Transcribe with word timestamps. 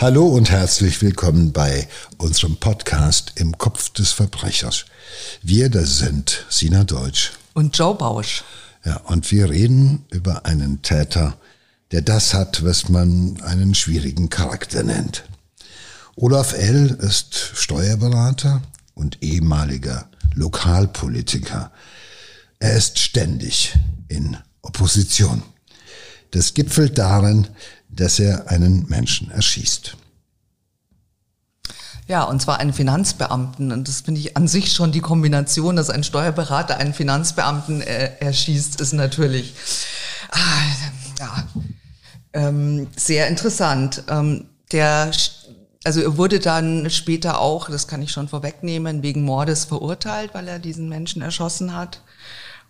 Hallo 0.00 0.26
und 0.26 0.50
herzlich 0.50 1.00
willkommen 1.00 1.52
bei 1.52 1.88
unserem 2.18 2.56
Podcast 2.56 3.32
Im 3.36 3.56
Kopf 3.56 3.90
des 3.90 4.12
Verbrechers. 4.12 4.84
Wir, 5.42 5.70
das 5.70 5.98
sind 5.98 6.44
Sina 6.50 6.84
Deutsch 6.84 7.32
und 7.54 7.78
Joe 7.78 7.94
Bausch. 7.94 8.42
Ja, 8.84 8.96
und 9.06 9.30
wir 9.30 9.48
reden 9.48 10.04
über 10.10 10.44
einen 10.44 10.82
Täter, 10.82 11.38
der 11.92 12.02
das 12.02 12.34
hat, 12.34 12.64
was 12.64 12.88
man 12.88 13.40
einen 13.42 13.74
schwierigen 13.74 14.28
Charakter 14.28 14.82
nennt. 14.82 15.24
Olaf 16.16 16.52
L. 16.52 16.98
ist 17.00 17.34
Steuerberater 17.54 18.62
und 18.94 19.22
ehemaliger 19.22 20.08
Lokalpolitiker. 20.34 21.70
Er 22.58 22.76
ist 22.76 22.98
ständig 22.98 23.74
in 24.08 24.36
Opposition. 24.62 25.42
Das 26.32 26.52
gipfelt 26.54 26.98
darin, 26.98 27.46
dass 27.94 28.18
er 28.18 28.50
einen 28.50 28.86
Menschen 28.88 29.30
erschießt. 29.30 29.96
Ja, 32.06 32.24
und 32.24 32.42
zwar 32.42 32.58
einen 32.58 32.74
Finanzbeamten. 32.74 33.72
Und 33.72 33.88
das 33.88 34.02
finde 34.02 34.20
ich 34.20 34.36
an 34.36 34.46
sich 34.46 34.72
schon 34.72 34.92
die 34.92 35.00
Kombination, 35.00 35.76
dass 35.76 35.88
ein 35.88 36.04
Steuerberater 36.04 36.76
einen 36.76 36.92
Finanzbeamten 36.92 37.80
äh, 37.80 38.10
erschießt, 38.20 38.80
ist 38.80 38.92
natürlich 38.92 39.54
ah, 40.30 40.38
ja, 41.18 41.46
ähm, 42.34 42.88
sehr 42.94 43.28
interessant. 43.28 44.04
Ähm, 44.08 44.46
der, 44.72 45.10
also 45.84 46.02
er 46.02 46.16
wurde 46.18 46.40
dann 46.40 46.90
später 46.90 47.40
auch, 47.40 47.70
das 47.70 47.88
kann 47.88 48.02
ich 48.02 48.12
schon 48.12 48.28
vorwegnehmen, 48.28 49.02
wegen 49.02 49.22
Mordes 49.22 49.64
verurteilt, 49.64 50.34
weil 50.34 50.48
er 50.48 50.58
diesen 50.58 50.90
Menschen 50.90 51.22
erschossen 51.22 51.74
hat. 51.74 52.02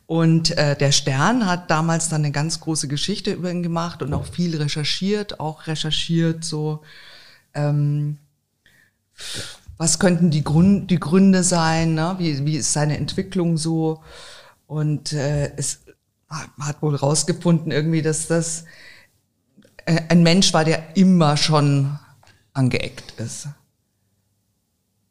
Und 0.06 0.56
äh, 0.58 0.76
der 0.76 0.92
Stern 0.92 1.46
hat 1.46 1.70
damals 1.70 2.08
dann 2.08 2.22
eine 2.22 2.32
ganz 2.32 2.60
große 2.60 2.88
Geschichte 2.88 3.32
über 3.32 3.50
ihn 3.50 3.62
gemacht 3.62 4.02
und 4.02 4.12
auch 4.12 4.26
viel 4.26 4.56
recherchiert, 4.56 5.40
auch 5.40 5.66
recherchiert 5.66 6.44
so, 6.44 6.82
ähm, 7.54 8.18
was 9.78 9.98
könnten 9.98 10.30
die, 10.30 10.44
Grund, 10.44 10.90
die 10.90 11.00
Gründe 11.00 11.42
sein, 11.42 11.94
ne? 11.94 12.16
wie, 12.18 12.44
wie 12.44 12.56
ist 12.56 12.72
seine 12.72 12.98
Entwicklung 12.98 13.56
so. 13.56 14.02
Und 14.66 15.12
äh, 15.12 15.52
es 15.56 15.80
hat 16.28 16.82
wohl 16.82 16.94
rausgefunden 16.94 17.72
irgendwie, 17.72 18.02
dass 18.02 18.26
das 18.26 18.64
äh, 19.86 20.00
ein 20.08 20.22
Mensch 20.22 20.52
war, 20.52 20.64
der 20.64 20.96
immer 20.96 21.36
schon 21.36 21.98
angeeckt 22.52 23.18
ist. 23.20 23.48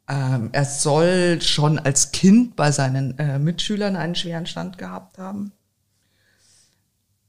Ähm, 0.08 0.50
er 0.52 0.64
soll 0.64 1.40
schon 1.40 1.78
als 1.78 2.12
Kind 2.12 2.56
bei 2.56 2.72
seinen 2.72 3.18
äh, 3.18 3.38
Mitschülern 3.38 3.96
einen 3.96 4.14
schweren 4.14 4.46
Stand 4.46 4.76
gehabt 4.78 5.18
haben. 5.18 5.52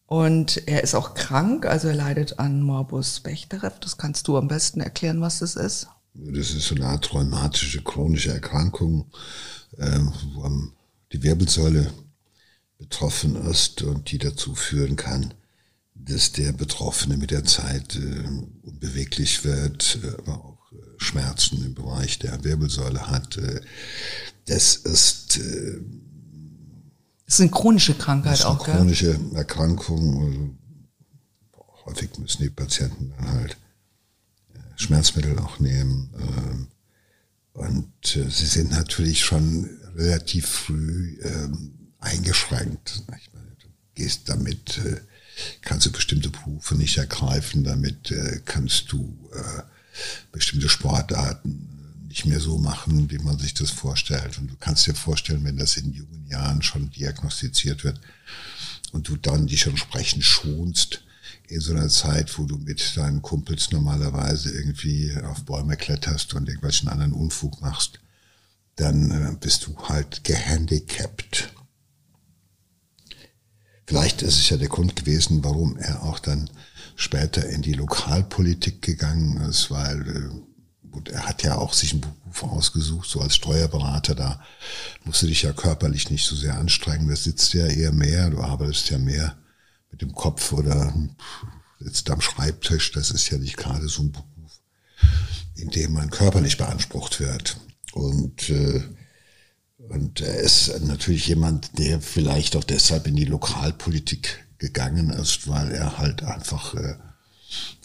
Und 0.08 0.68
er 0.68 0.84
ist 0.84 0.94
auch 0.94 1.16
krank, 1.16 1.66
also 1.66 1.88
er 1.88 1.96
leidet 1.96 2.38
an 2.38 2.62
Morbus 2.62 3.22
Bechterew. 3.22 3.72
Das 3.82 3.98
kannst 3.98 4.28
du 4.28 4.38
am 4.38 4.48
besten 4.48 4.82
erklären, 4.82 5.22
was 5.22 5.40
das 5.40 5.56
ist. 5.56 5.88
Das 6.14 6.52
ist 6.52 6.68
so 6.68 6.76
eine 6.76 6.88
Art 6.88 7.14
rheumatische 7.14 7.82
chronische 7.82 8.32
Erkrankung, 8.32 9.12
äh, 9.78 10.00
wo 10.34 10.50
die 11.12 11.24
Wirbelsäule 11.24 11.92
betroffen 12.78 13.36
ist 13.50 13.82
und 13.82 14.12
die 14.12 14.18
dazu 14.18 14.54
führen 14.54 14.96
kann, 14.96 15.34
dass 15.94 16.32
der 16.32 16.52
Betroffene 16.52 17.18
mit 17.18 17.32
der 17.32 17.46
Zeit 17.46 17.96
äh, 17.96 18.24
unbeweglich 18.64 19.44
wird, 19.44 20.00
äh, 20.04 20.10
aber 20.20 20.46
auch 20.46 20.55
Schmerzen 20.98 21.64
im 21.66 21.74
Bereich 21.74 22.20
der 22.20 22.44
Wirbelsäule 22.44 23.08
hat. 23.08 23.38
Äh, 23.38 23.62
das 24.46 24.76
ist 24.76 25.38
äh, 25.38 25.80
das 27.26 27.36
ist 27.36 27.42
eine 27.42 27.52
chronische 27.52 27.96
Krankheit 27.96 28.34
das 28.34 28.40
ist 28.42 28.46
eine 28.46 28.60
auch, 28.60 28.64
chronische 28.64 29.18
gell? 29.18 29.36
Erkrankung. 29.36 30.56
Also, 31.54 31.86
häufig 31.86 32.18
müssen 32.20 32.44
die 32.44 32.50
Patienten 32.50 33.14
dann 33.18 33.32
halt 33.32 33.58
äh, 34.54 34.60
Schmerzmittel 34.76 35.38
auch 35.40 35.60
nehmen. 35.60 36.14
Ähm, 36.18 36.68
und 37.54 37.90
sie 38.04 38.46
sind 38.46 38.72
natürlich 38.72 39.24
schon 39.24 39.70
relativ 39.96 40.46
früh 40.46 41.18
ähm, 41.24 41.94
eingeschränkt. 42.00 43.02
Ich 43.18 43.32
meine, 43.34 43.56
du 43.62 43.68
gehst 43.94 44.28
damit, 44.28 44.82
kannst 45.62 45.86
du 45.86 45.92
bestimmte 45.94 46.30
Berufe 46.30 46.76
nicht 46.76 46.98
ergreifen, 46.98 47.64
damit 47.64 48.14
kannst 48.44 48.92
du 48.92 49.18
bestimmte 50.32 50.70
Sportarten 50.70 51.70
nicht 52.08 52.26
mehr 52.26 52.40
so 52.40 52.58
machen, 52.58 53.10
wie 53.12 53.18
man 53.20 53.38
sich 53.38 53.54
das 53.54 53.72
vorstellt. 53.72 54.38
Und 54.38 54.50
du 54.50 54.56
kannst 54.58 54.88
dir 54.88 54.96
vorstellen, 54.96 55.44
wenn 55.44 55.58
das 55.58 55.78
in 55.78 55.94
jungen 55.94 56.28
Jahren 56.30 56.62
schon 56.62 56.90
diagnostiziert 56.92 57.84
wird 57.84 58.00
und 58.94 59.08
du 59.08 59.18
dann 59.18 59.48
dich 59.48 59.66
entsprechend 59.68 60.24
schonst, 60.24 61.02
in 61.48 61.60
so 61.60 61.74
einer 61.74 61.90
Zeit, 61.90 62.38
wo 62.38 62.46
du 62.46 62.58
mit 62.58 62.98
deinen 62.98 63.22
Kumpels 63.22 63.72
normalerweise 63.72 64.52
irgendwie 64.52 65.16
auf 65.24 65.44
Bäume 65.44 65.78
kletterst 65.78 66.34
und 66.34 66.48
irgendwelchen 66.48 66.90
anderen 66.90 67.14
Unfug 67.14 67.62
machst, 67.62 68.00
dann 68.76 69.12
äh, 69.12 69.36
bist 69.40 69.68
du 69.68 69.78
halt 69.88 70.24
gehandicapt. 70.24 71.54
Vielleicht 73.86 74.24
ist 74.24 74.40
es 74.40 74.50
ja 74.50 74.58
der 74.58 74.70
Grund 74.70 74.96
gewesen, 74.96 75.44
warum 75.44 75.78
er 75.78 76.04
auch 76.04 76.20
dann 76.20 76.50
später 76.96 77.48
in 77.48 77.62
die 77.62 77.74
Lokalpolitik 77.74 78.82
gegangen 78.82 79.42
ist, 79.50 79.70
weil 79.70 80.08
äh, 80.08 80.90
gut, 80.90 81.10
er 81.10 81.28
hat 81.28 81.44
ja 81.44 81.58
auch 81.58 81.74
sich 81.74 81.92
einen 81.92 82.02
Beruf 82.02 82.44
ausgesucht, 82.44 83.10
so 83.10 83.20
als 83.20 83.36
Steuerberater, 83.36 84.16
da 84.16 84.42
musst 85.04 85.22
du 85.22 85.28
dich 85.28 85.44
ja 85.44 85.54
körperlich 85.54 86.10
nicht 86.10 86.26
so 86.26 86.36
sehr 86.36 86.58
anstrengen, 86.58 87.10
da 87.10 87.16
sitzt 87.16 87.54
ja 87.54 87.68
eher 87.68 87.92
mehr, 87.92 88.30
du 88.30 88.42
arbeitest 88.42 88.90
ja 88.90 88.98
mehr 88.98 89.38
mit 89.92 90.02
dem 90.02 90.14
Kopf 90.14 90.54
oder 90.54 90.94
sitzt 91.80 92.10
am 92.10 92.22
Schreibtisch, 92.22 92.92
das 92.94 93.12
ist 93.12 93.30
ja 93.30 93.38
nicht 93.38 93.58
gerade 93.58 93.88
so 93.90 94.04
ein 94.04 94.12
Beruf, 94.12 94.60
in 95.56 95.70
dem 95.70 95.94
man 95.94 96.10
körperlich 96.10 96.58
beansprucht 96.58 97.20
wird. 97.20 97.58
Und 97.94 98.50
äh, 98.50 98.82
und 99.90 100.22
er 100.22 100.38
ist 100.38 100.82
natürlich 100.82 101.28
jemand, 101.28 101.78
der 101.78 102.02
vielleicht 102.02 102.56
auch 102.56 102.64
deshalb 102.64 103.08
in 103.08 103.16
die 103.16 103.26
Lokalpolitik 103.26 104.45
gegangen 104.58 105.10
ist, 105.10 105.48
weil 105.48 105.72
er 105.72 105.98
halt 105.98 106.24
einfach 106.24 106.74
äh, 106.76 106.96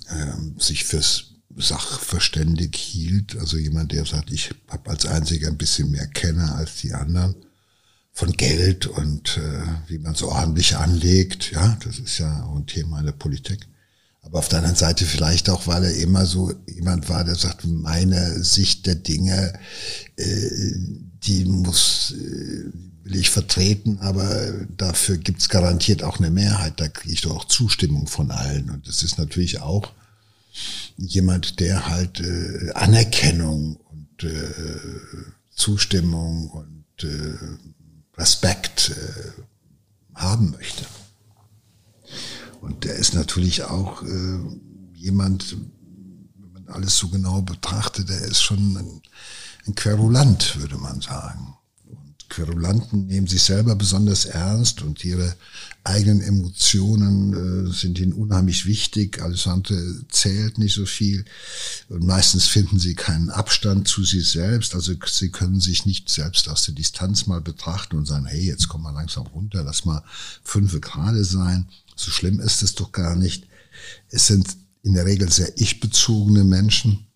äh, 0.08 0.58
sich 0.58 0.84
fürs 0.84 1.34
Sachverständig 1.56 2.76
hielt. 2.76 3.36
Also 3.36 3.56
jemand, 3.56 3.92
der 3.92 4.06
sagt, 4.06 4.30
ich 4.30 4.50
habe 4.68 4.90
als 4.90 5.06
einziger 5.06 5.48
ein 5.48 5.58
bisschen 5.58 5.90
mehr 5.90 6.06
Kenner 6.06 6.54
als 6.54 6.76
die 6.76 6.94
anderen 6.94 7.34
von 8.12 8.32
Geld 8.32 8.86
und 8.86 9.38
äh, 9.38 9.62
wie 9.88 9.98
man 9.98 10.14
so 10.14 10.30
ordentlich 10.30 10.76
anlegt. 10.76 11.52
Ja, 11.52 11.76
das 11.84 11.98
ist 11.98 12.18
ja 12.18 12.44
auch 12.44 12.56
ein 12.56 12.66
Thema 12.66 13.00
in 13.00 13.06
der 13.06 13.12
Politik. 13.12 13.66
Aber 14.22 14.38
auf 14.38 14.48
der 14.48 14.58
anderen 14.58 14.76
Seite 14.76 15.06
vielleicht 15.06 15.48
auch, 15.48 15.66
weil 15.66 15.84
er 15.84 15.94
immer 15.94 16.26
so 16.26 16.52
jemand 16.66 17.08
war, 17.08 17.24
der 17.24 17.36
sagt, 17.36 17.64
meine 17.64 18.42
Sicht 18.44 18.86
der 18.86 18.96
Dinge, 18.96 19.58
äh, 20.16 20.74
die 21.24 21.44
muss, 21.46 22.14
äh, 22.16 22.70
will 23.02 23.16
ich 23.16 23.30
vertreten, 23.30 23.98
aber 24.00 24.52
dafür 24.76 25.16
gibt's 25.16 25.48
garantiert 25.48 26.02
auch 26.02 26.18
eine 26.18 26.30
Mehrheit. 26.30 26.80
Da 26.80 26.88
kriege 26.88 27.14
ich 27.14 27.22
doch 27.22 27.36
auch 27.36 27.44
Zustimmung 27.46 28.06
von 28.06 28.30
allen. 28.30 28.70
Und 28.70 28.86
das 28.86 29.02
ist 29.02 29.18
natürlich 29.18 29.60
auch 29.60 29.92
jemand, 30.96 31.60
der 31.60 31.88
halt 31.88 32.20
äh, 32.20 32.72
Anerkennung 32.74 33.76
und 33.76 34.24
äh, 34.24 34.50
Zustimmung 35.50 36.50
und 36.50 37.04
äh, 37.04 38.18
Respekt 38.18 38.90
äh, 38.90 39.42
haben 40.14 40.50
möchte. 40.50 40.84
Und 42.60 42.84
der 42.84 42.96
ist 42.96 43.14
natürlich 43.14 43.64
auch 43.64 44.02
äh, 44.02 44.38
jemand, 44.94 45.56
wenn 46.36 46.52
man 46.52 46.68
alles 46.68 46.98
so 46.98 47.08
genau 47.08 47.40
betrachtet, 47.40 48.10
der 48.10 48.20
ist 48.20 48.42
schon 48.42 48.76
ein, 48.76 49.02
ein 49.66 49.74
Querulant, 49.74 50.58
würde 50.60 50.76
man 50.76 51.00
sagen. 51.00 51.54
Querulanten 52.30 53.06
nehmen 53.06 53.26
sich 53.26 53.42
selber 53.42 53.74
besonders 53.76 54.24
ernst 54.24 54.80
und 54.82 55.04
ihre 55.04 55.36
eigenen 55.84 56.22
Emotionen 56.22 57.68
äh, 57.68 57.72
sind 57.72 57.98
ihnen 57.98 58.12
unheimlich 58.12 58.64
wichtig. 58.64 59.20
Alles 59.20 59.46
andere 59.46 59.78
zählt 60.08 60.56
nicht 60.56 60.74
so 60.74 60.86
viel. 60.86 61.24
Und 61.88 62.06
meistens 62.06 62.46
finden 62.46 62.78
sie 62.78 62.94
keinen 62.94 63.28
Abstand 63.28 63.88
zu 63.88 64.04
sich 64.04 64.30
selbst. 64.30 64.74
Also 64.74 64.94
sie 65.06 65.30
können 65.30 65.60
sich 65.60 65.84
nicht 65.84 66.08
selbst 66.08 66.48
aus 66.48 66.64
der 66.64 66.74
Distanz 66.74 67.26
mal 67.26 67.40
betrachten 67.40 67.96
und 67.96 68.06
sagen, 68.06 68.26
hey, 68.26 68.46
jetzt 68.46 68.68
komm 68.68 68.82
mal 68.82 68.94
langsam 68.94 69.26
runter, 69.26 69.62
lass 69.62 69.84
mal 69.84 70.02
fünf 70.42 70.80
Grad 70.80 71.16
sein. 71.24 71.68
So 71.96 72.10
schlimm 72.10 72.40
ist 72.40 72.62
es 72.62 72.74
doch 72.74 72.92
gar 72.92 73.16
nicht. 73.16 73.46
Es 74.08 74.28
sind 74.28 74.56
in 74.82 74.94
der 74.94 75.04
Regel 75.04 75.30
sehr 75.30 75.52
ich-bezogene 75.58 76.44
Menschen 76.44 77.09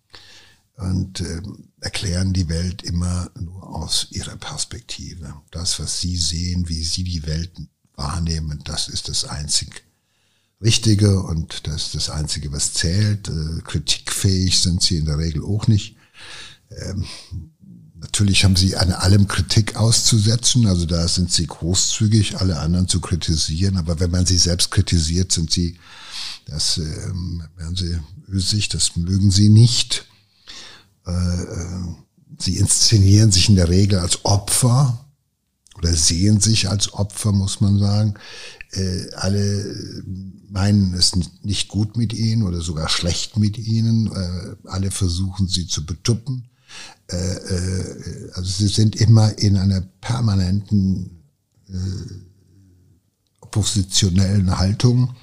und 0.77 1.21
äh, 1.21 1.41
erklären 1.81 2.33
die 2.33 2.49
Welt 2.49 2.83
immer 2.83 3.31
nur 3.39 3.75
aus 3.77 4.09
ihrer 4.11 4.37
Perspektive. 4.37 5.35
Das, 5.51 5.79
was 5.79 6.01
sie 6.01 6.17
sehen, 6.17 6.69
wie 6.69 6.83
sie 6.83 7.05
die 7.05 7.27
Welt 7.27 7.53
wahrnehmen, 7.95 8.61
das 8.65 8.89
ist 8.89 9.09
das 9.09 9.25
einzig 9.25 9.85
Richtige 10.61 11.21
und 11.23 11.67
das 11.67 11.87
ist 11.87 11.95
das 11.95 12.11
Einzige, 12.11 12.51
was 12.51 12.73
zählt. 12.73 13.29
Äh, 13.29 13.61
kritikfähig 13.65 14.61
sind 14.61 14.83
sie 14.83 14.97
in 14.97 15.05
der 15.05 15.19
Regel 15.19 15.45
auch 15.45 15.67
nicht. 15.67 15.97
Ähm, 16.71 17.05
natürlich 17.95 18.45
haben 18.45 18.57
sie 18.57 18.77
an 18.77 18.93
allem 18.93 19.29
Kritik 19.29 19.77
auszusetzen, 19.77 20.67
also 20.67 20.87
da 20.87 21.07
sind 21.07 21.31
sie 21.31 21.47
großzügig, 21.47 22.39
alle 22.39 22.59
anderen 22.59 22.89
zu 22.89 23.01
kritisieren, 23.01 23.77
aber 23.77 24.01
wenn 24.01 24.11
man 24.11 24.27
sie 24.27 24.39
selbst 24.39 24.71
kritisiert, 24.71 25.33
sind 25.33 25.51
sie 25.51 25.79
Das 26.47 26.79
ähm, 26.79 27.43
werden 27.57 27.77
Sie 27.77 27.99
sich, 28.39 28.69
das 28.69 28.97
mögen 28.97 29.31
Sie 29.31 29.49
nicht. 29.49 30.07
Äh, 31.07 31.13
äh, 31.13 31.95
sie 32.39 32.57
inszenieren 32.57 33.31
sich 33.31 33.49
in 33.49 33.57
der 33.57 33.69
Regel 33.69 33.99
als 33.99 34.25
Opfer 34.25 35.07
oder 35.77 35.95
sehen 35.95 36.41
sich 36.41 36.69
als 36.69 36.93
Opfer, 36.93 37.33
muss 37.33 37.61
man 37.61 37.79
sagen. 37.79 38.15
Äh, 38.73 39.11
alle 39.15 40.03
meinen 40.51 40.95
es 40.95 41.13
nicht 41.43 41.69
gut 41.69 41.97
mit 41.97 42.13
ihnen 42.13 42.43
oder 42.43 42.61
sogar 42.61 42.89
schlecht 42.89 43.37
mit 43.37 43.59
ihnen. 43.59 44.09
Alle 44.67 44.93
versuchen 44.93 45.49
sie 45.49 45.67
zu 45.67 45.85
betuppen. 45.85 46.49
Also 47.09 48.51
sie 48.51 48.69
sind 48.69 48.95
immer 48.95 49.37
in 49.37 49.57
einer 49.57 49.81
permanenten 49.81 51.25
äh, 51.69 51.75
oppositionellen 53.41 54.57
Haltung. 54.57 55.17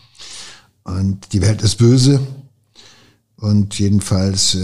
Und 0.83 1.31
die 1.31 1.41
Welt 1.41 1.61
ist 1.61 1.77
böse. 1.77 2.19
Und 3.37 3.79
jedenfalls 3.79 4.57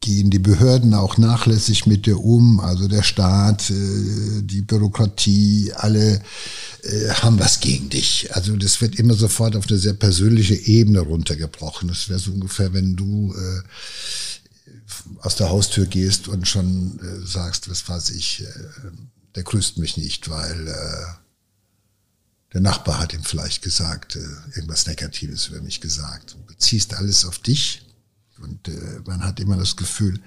gehen 0.00 0.30
die 0.30 0.38
Behörden 0.38 0.94
auch 0.94 1.18
nachlässig 1.18 1.86
mit 1.86 2.06
dir 2.06 2.18
um, 2.18 2.58
also 2.60 2.88
der 2.88 3.02
Staat, 3.02 3.70
äh, 3.70 4.42
die 4.42 4.62
Bürokratie, 4.62 5.72
alle 5.74 6.22
äh, 6.82 7.08
haben 7.10 7.38
was 7.38 7.60
gegen 7.60 7.90
dich. 7.90 8.34
Also 8.34 8.56
das 8.56 8.80
wird 8.80 8.96
immer 8.96 9.14
sofort 9.14 9.56
auf 9.56 9.68
eine 9.68 9.78
sehr 9.78 9.92
persönliche 9.92 10.54
Ebene 10.54 11.00
runtergebrochen. 11.00 11.88
Das 11.88 12.08
wäre 12.08 12.18
so 12.18 12.32
ungefähr, 12.32 12.72
wenn 12.72 12.96
du 12.96 13.34
äh, 13.34 13.62
aus 15.20 15.36
der 15.36 15.50
Haustür 15.50 15.84
gehst 15.84 16.28
und 16.28 16.48
schon 16.48 16.98
sagst, 17.24 17.70
was 17.70 17.88
weiß 17.88 18.10
ich, 18.10 18.44
der 19.34 19.44
grüßt 19.44 19.78
mich 19.78 19.96
nicht, 19.96 20.28
weil 20.28 20.74
der 22.52 22.60
Nachbar 22.60 22.98
hat 22.98 23.14
ihm 23.14 23.22
vielleicht 23.22 23.62
gesagt, 23.62 24.18
irgendwas 24.56 24.86
Negatives 24.86 25.46
über 25.46 25.60
mich 25.62 25.80
gesagt. 25.80 26.34
Du 26.34 26.52
beziehst 26.52 26.94
alles 26.94 27.24
auf 27.24 27.38
dich 27.38 27.82
und 28.42 28.68
äh, 28.68 29.00
man 29.06 29.22
hat 29.24 29.40
immer 29.40 29.56
das 29.56 29.76
Gefühl, 29.76 30.20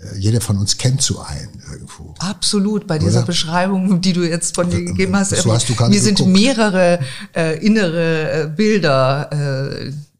äh, 0.00 0.18
jeder 0.18 0.40
von 0.40 0.58
uns 0.58 0.76
kennt 0.76 1.02
so 1.02 1.20
einen 1.20 1.62
irgendwo. 1.70 2.14
Absolut, 2.18 2.86
bei 2.86 2.98
dieser 2.98 3.18
Oder? 3.18 3.26
Beschreibung, 3.26 4.00
die 4.00 4.12
du 4.12 4.28
jetzt 4.28 4.54
von 4.54 4.70
dir 4.70 4.84
gegeben 4.84 5.16
hast. 5.16 5.30
So 5.30 5.52
hast 5.52 5.68
mir 5.68 6.00
sind 6.00 6.18
geguckt. 6.18 6.36
mehrere 6.36 7.00
äh, 7.34 7.64
innere 7.64 8.44
äh, 8.44 8.46
Bilder 8.48 9.30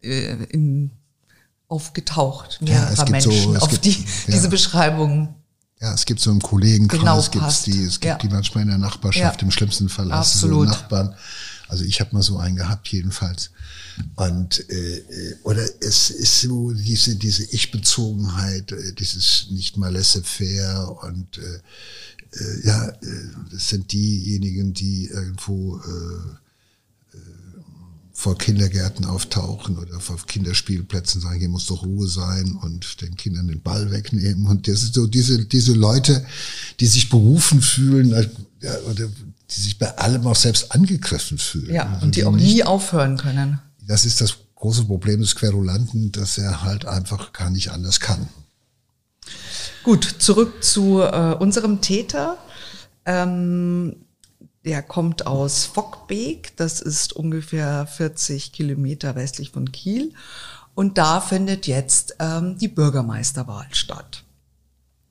äh, 0.02 0.06
äh, 0.06 0.44
in, 0.50 0.90
aufgetaucht, 1.68 2.58
mehrerer 2.60 2.92
ja, 2.96 3.10
Menschen, 3.10 3.32
so, 3.32 3.56
auf 3.56 3.70
gibt, 3.70 3.84
die 3.84 3.90
ja. 3.92 4.04
diese 4.28 4.48
Beschreibung 4.48 5.34
ja, 5.80 5.94
es 5.94 6.04
gibt 6.04 6.20
so 6.20 6.30
einen 6.30 6.42
Kollegenkreis, 6.42 7.00
genau 7.00 7.22
gibt's 7.30 7.62
die, 7.62 7.84
es 7.84 8.00
gibt 8.00 8.04
ja. 8.04 8.14
die 8.16 8.28
manchmal 8.28 8.64
in 8.64 8.68
der 8.68 8.76
Nachbarschaft, 8.76 9.40
ja. 9.40 9.46
im 9.46 9.50
schlimmsten 9.50 9.88
Fall 9.88 10.12
hast 10.12 10.42
du 10.42 10.48
so 10.48 10.64
Nachbarn. 10.64 11.14
Also 11.70 11.84
ich 11.84 12.00
habe 12.00 12.14
mal 12.14 12.22
so 12.22 12.38
einen 12.38 12.56
gehabt 12.56 12.88
jedenfalls. 12.88 13.50
Und 14.16 14.68
äh, 14.70 14.98
äh, 14.98 15.36
oder 15.44 15.64
es 15.80 16.10
ist 16.10 16.40
so 16.40 16.72
diese 16.72 17.16
diese 17.16 17.44
Ich-Bezogenheit, 17.44 18.72
äh, 18.72 18.92
dieses 18.94 19.46
nicht 19.50 19.76
mal 19.76 19.92
laissez-faire 19.92 21.02
und 21.04 21.38
äh, 21.38 21.60
äh, 22.32 22.66
ja, 22.66 22.92
das 23.50 23.68
sind 23.68 23.92
diejenigen, 23.92 24.72
die 24.72 25.06
irgendwo 25.06 25.78
äh, 25.78 26.40
vor 28.20 28.36
Kindergärten 28.36 29.06
auftauchen 29.06 29.78
oder 29.78 29.98
vor 29.98 30.18
Kinderspielplätzen 30.26 31.22
sagen, 31.22 31.40
hier 31.40 31.48
muss 31.48 31.66
doch 31.66 31.82
Ruhe 31.82 32.06
sein 32.06 32.52
und 32.52 33.00
den 33.00 33.16
Kindern 33.16 33.48
den 33.48 33.62
Ball 33.62 33.90
wegnehmen. 33.90 34.46
Und 34.46 34.68
das 34.68 34.82
ist 34.82 34.92
so 34.92 35.06
diese, 35.06 35.46
diese 35.46 35.72
Leute, 35.72 36.26
die 36.80 36.86
sich 36.86 37.08
berufen 37.08 37.62
fühlen, 37.62 38.10
ja, 38.60 38.78
oder 38.90 39.08
die 39.54 39.60
sich 39.60 39.78
bei 39.78 39.96
allem 39.98 40.26
auch 40.26 40.36
selbst 40.36 40.72
angegriffen 40.72 41.38
fühlen. 41.38 41.74
Ja, 41.74 41.94
und, 41.94 42.02
und 42.02 42.16
die, 42.16 42.20
die 42.20 42.26
auch 42.26 42.32
nie 42.32 42.64
aufhören 42.64 43.16
können 43.16 43.60
das 43.90 44.04
ist 44.04 44.20
das 44.20 44.36
große 44.54 44.84
Problem 44.84 45.20
des 45.20 45.34
Querulanten, 45.34 46.12
dass 46.12 46.38
er 46.38 46.62
halt 46.62 46.86
einfach 46.86 47.32
gar 47.32 47.50
nicht 47.50 47.72
anders 47.72 47.98
kann. 47.98 48.28
Gut, 49.82 50.04
zurück 50.18 50.62
zu 50.62 51.00
äh, 51.00 51.34
unserem 51.38 51.80
Täter. 51.80 52.38
Ähm, 53.04 53.96
der 54.64 54.82
kommt 54.82 55.26
aus 55.26 55.64
Fockbeek, 55.64 56.56
das 56.56 56.80
ist 56.80 57.14
ungefähr 57.14 57.86
40 57.86 58.52
Kilometer 58.52 59.16
westlich 59.16 59.50
von 59.50 59.72
Kiel. 59.72 60.12
Und 60.74 60.98
da 60.98 61.20
findet 61.20 61.66
jetzt 61.66 62.14
ähm, 62.20 62.56
die 62.58 62.68
Bürgermeisterwahl 62.68 63.66
statt. 63.72 64.22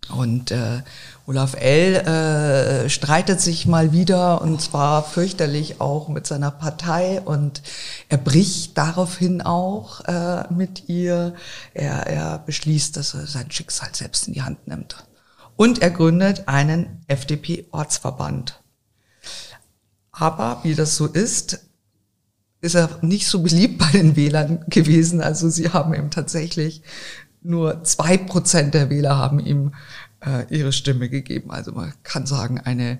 Und 0.09 0.51
äh, 0.51 0.81
Olaf 1.27 1.53
L. 1.53 1.95
Äh, 1.95 2.89
streitet 2.89 3.39
sich 3.39 3.67
mal 3.67 3.91
wieder 3.91 4.41
und 4.41 4.61
zwar 4.61 5.03
fürchterlich 5.03 5.79
auch 5.79 6.07
mit 6.07 6.25
seiner 6.25 6.51
Partei 6.51 7.21
und 7.21 7.61
er 8.09 8.17
bricht 8.17 8.77
daraufhin 8.77 9.41
auch 9.41 10.01
äh, 10.05 10.51
mit 10.51 10.89
ihr. 10.89 11.35
Er, 11.73 12.07
er 12.07 12.39
beschließt, 12.39 12.97
dass 12.97 13.13
er 13.13 13.27
sein 13.27 13.51
Schicksal 13.51 13.89
selbst 13.93 14.27
in 14.27 14.33
die 14.33 14.41
Hand 14.41 14.67
nimmt. 14.67 15.05
Und 15.55 15.81
er 15.81 15.91
gründet 15.91 16.47
einen 16.47 17.03
FDP-Ortsverband. 17.07 18.61
Aber 20.11 20.59
wie 20.63 20.73
das 20.73 20.95
so 20.95 21.05
ist, 21.05 21.65
ist 22.61 22.75
er 22.75 22.99
nicht 23.01 23.27
so 23.27 23.41
beliebt 23.41 23.77
bei 23.77 23.91
den 23.91 24.15
Wählern 24.15 24.65
gewesen. 24.67 25.21
Also 25.21 25.49
sie 25.49 25.69
haben 25.69 25.93
ihm 25.93 26.11
tatsächlich 26.11 26.81
nur 27.41 27.83
zwei 27.83 28.17
Prozent 28.17 28.73
der 28.73 28.89
Wähler 28.89 29.17
haben 29.17 29.39
ihm 29.39 29.73
äh, 30.25 30.45
ihre 30.49 30.71
Stimme 30.71 31.09
gegeben. 31.09 31.51
Also 31.51 31.71
man 31.71 31.93
kann 32.03 32.25
sagen, 32.25 32.59
eine 32.59 32.99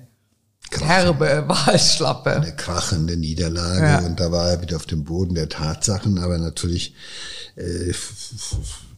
herbe 0.70 1.44
Wahlschlappe. 1.48 2.36
Eine 2.36 2.56
krachende 2.56 3.16
Niederlage 3.16 3.84
ja. 3.84 4.06
und 4.06 4.20
da 4.20 4.30
war 4.32 4.50
er 4.50 4.62
wieder 4.62 4.76
auf 4.76 4.86
dem 4.86 5.04
Boden 5.04 5.34
der 5.34 5.48
Tatsachen, 5.48 6.18
aber 6.18 6.38
natürlich 6.38 6.94
äh, 7.56 7.92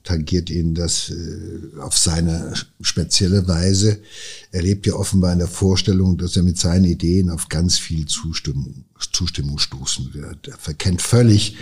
tangiert 0.05 0.51
ihn 0.51 0.75
das 0.75 1.11
äh, 1.11 1.81
auf 1.81 1.97
seine 1.97 2.55
spezielle 2.81 3.47
Weise. 3.49 4.01
Er 4.51 4.63
lebt 4.63 4.87
ja 4.87 4.95
offenbar 4.95 5.33
in 5.33 5.39
der 5.39 5.49
Vorstellung, 5.49 6.19
dass 6.19 6.37
er 6.37 6.43
mit 6.43 6.59
seinen 6.59 6.85
Ideen 6.85 7.31
auf 7.31 7.49
ganz 7.49 7.79
viel 7.79 8.07
Zustimmung, 8.07 8.85
Zustimmung 9.13 9.59
stoßen 9.59 10.13
wird. 10.15 10.49
Er 10.49 10.59
verkennt 10.59 11.03
völlig, 11.03 11.57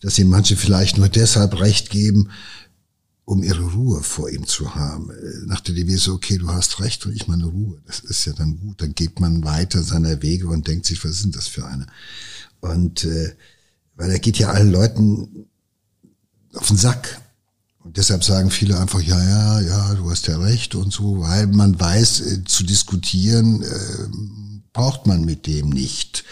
dass 0.00 0.18
ihm 0.18 0.28
manche 0.28 0.56
vielleicht 0.56 0.98
nur 0.98 1.08
deshalb 1.08 1.58
recht 1.60 1.90
geben, 1.90 2.30
um 3.28 3.42
ihre 3.42 3.72
Ruhe 3.72 4.02
vor 4.02 4.30
ihm 4.30 4.46
zu 4.46 4.74
haben. 4.74 5.10
Äh, 5.10 5.44
nach 5.44 5.60
der 5.60 5.74
Devise, 5.74 6.12
okay, 6.12 6.38
du 6.38 6.48
hast 6.48 6.80
recht 6.80 7.04
und 7.04 7.14
ich 7.14 7.28
meine 7.28 7.44
Ruhe. 7.44 7.78
Das 7.86 8.00
ist 8.00 8.24
ja 8.24 8.32
dann 8.32 8.58
gut. 8.58 8.80
Dann 8.80 8.94
geht 8.94 9.20
man 9.20 9.44
weiter 9.44 9.82
seiner 9.82 10.22
Wege 10.22 10.48
und 10.48 10.66
denkt 10.66 10.86
sich, 10.86 11.04
was 11.04 11.18
sind 11.18 11.36
das 11.36 11.46
für 11.46 11.66
eine? 11.66 11.86
Und 12.60 13.04
äh, 13.04 13.34
weil 13.96 14.10
er 14.10 14.18
geht 14.18 14.38
ja 14.38 14.50
allen 14.50 14.72
Leuten 14.72 15.46
auf 16.54 16.68
den 16.68 16.78
Sack. 16.78 17.20
Und 17.80 17.98
deshalb 17.98 18.24
sagen 18.24 18.50
viele 18.50 18.80
einfach, 18.80 19.02
ja, 19.02 19.22
ja, 19.22 19.60
ja, 19.60 19.94
du 19.94 20.10
hast 20.10 20.26
ja 20.26 20.38
recht 20.38 20.74
und 20.74 20.90
so, 20.90 21.20
weil 21.20 21.48
man 21.48 21.78
weiß, 21.78 22.20
äh, 22.20 22.44
zu 22.44 22.64
diskutieren 22.64 23.62
äh, 23.62 24.06
braucht 24.72 25.06
man 25.06 25.26
mit 25.26 25.46
dem 25.46 25.68
nicht. 25.68 26.24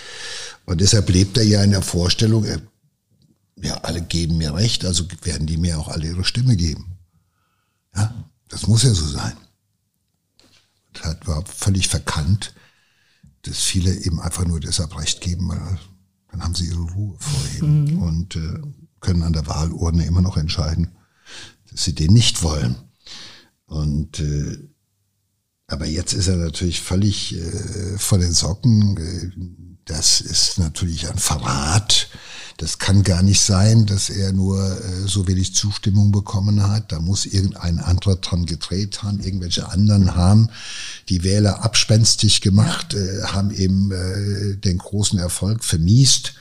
Und 0.64 0.80
deshalb 0.80 1.10
lebt 1.10 1.36
er 1.36 1.44
ja 1.44 1.62
in 1.62 1.72
der 1.72 1.82
Vorstellung, 1.82 2.44
er 2.44 2.62
ja, 3.60 3.74
alle 3.78 4.00
geben 4.00 4.38
mir 4.38 4.54
recht, 4.54 4.84
also 4.84 5.04
werden 5.22 5.46
die 5.46 5.56
mir 5.56 5.78
auch 5.78 5.88
alle 5.88 6.06
ihre 6.06 6.24
Stimme 6.24 6.56
geben. 6.56 6.95
Ja, 7.96 8.14
das 8.48 8.66
muss 8.66 8.82
ja 8.82 8.92
so 8.92 9.06
sein. 9.06 9.36
Das 10.92 11.04
hat 11.04 11.24
überhaupt 11.24 11.48
völlig 11.48 11.88
verkannt, 11.88 12.54
dass 13.42 13.58
viele 13.58 13.94
eben 13.94 14.20
einfach 14.20 14.44
nur 14.44 14.60
deshalb 14.60 14.96
recht 14.98 15.20
geben, 15.20 15.48
weil 15.48 15.78
dann 16.30 16.42
haben 16.42 16.54
sie 16.54 16.66
ihre 16.66 16.82
Ruhe 16.82 17.16
vor 17.18 17.40
ihm 17.58 17.84
mhm. 17.84 18.02
und 18.02 18.36
äh, 18.36 18.60
können 19.00 19.22
an 19.22 19.32
der 19.32 19.46
Wahlurne 19.46 20.04
immer 20.04 20.22
noch 20.22 20.36
entscheiden, 20.36 20.96
dass 21.70 21.84
sie 21.84 21.94
den 21.94 22.12
nicht 22.12 22.42
wollen. 22.42 22.76
Und 23.66 24.20
äh, 24.20 24.58
aber 25.68 25.86
jetzt 25.86 26.12
ist 26.12 26.28
er 26.28 26.36
natürlich 26.36 26.80
völlig 26.80 27.34
äh, 27.34 27.98
vor 27.98 28.18
den 28.18 28.32
Socken. 28.32 28.96
Äh, 28.96 29.30
das 29.84 30.20
ist 30.20 30.58
natürlich 30.58 31.08
ein 31.08 31.18
Verrat. 31.18 32.08
Das 32.58 32.78
kann 32.78 33.02
gar 33.02 33.22
nicht 33.22 33.42
sein, 33.42 33.84
dass 33.84 34.08
er 34.08 34.32
nur 34.32 34.58
äh, 34.58 35.06
so 35.06 35.28
wenig 35.28 35.54
Zustimmung 35.54 36.10
bekommen 36.10 36.62
hat. 36.62 36.90
Da 36.90 37.00
muss 37.00 37.26
irgendein 37.26 37.78
anderer 37.80 38.16
dran 38.16 38.46
gedreht 38.46 39.02
haben, 39.02 39.20
irgendwelche 39.20 39.68
anderen 39.68 40.14
haben 40.14 40.48
die 41.10 41.22
Wähler 41.22 41.62
abspenstig 41.62 42.40
gemacht, 42.40 42.94
äh, 42.94 43.24
haben 43.24 43.50
eben 43.50 43.92
äh, 43.92 44.56
den 44.56 44.78
großen 44.78 45.18
Erfolg 45.18 45.64
vermiest. 45.64 46.32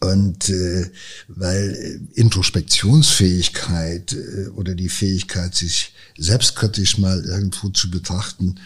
Und 0.00 0.48
äh, 0.48 0.90
weil 1.28 1.74
äh, 1.74 1.98
Introspektionsfähigkeit 2.20 4.12
äh, 4.12 4.48
oder 4.48 4.74
die 4.74 4.88
Fähigkeit, 4.88 5.54
sich 5.54 5.92
selbstkritisch 6.18 6.98
mal 6.98 7.24
irgendwo 7.24 7.68
zu 7.70 7.90
betrachten, 7.90 8.56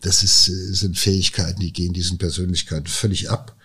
das 0.00 0.22
ist, 0.22 0.48
äh, 0.48 0.72
sind 0.72 0.98
Fähigkeiten, 0.98 1.60
die 1.60 1.72
gehen 1.72 1.92
diesen 1.92 2.18
Persönlichkeiten 2.18 2.86
völlig 2.86 3.30
ab. 3.30 3.56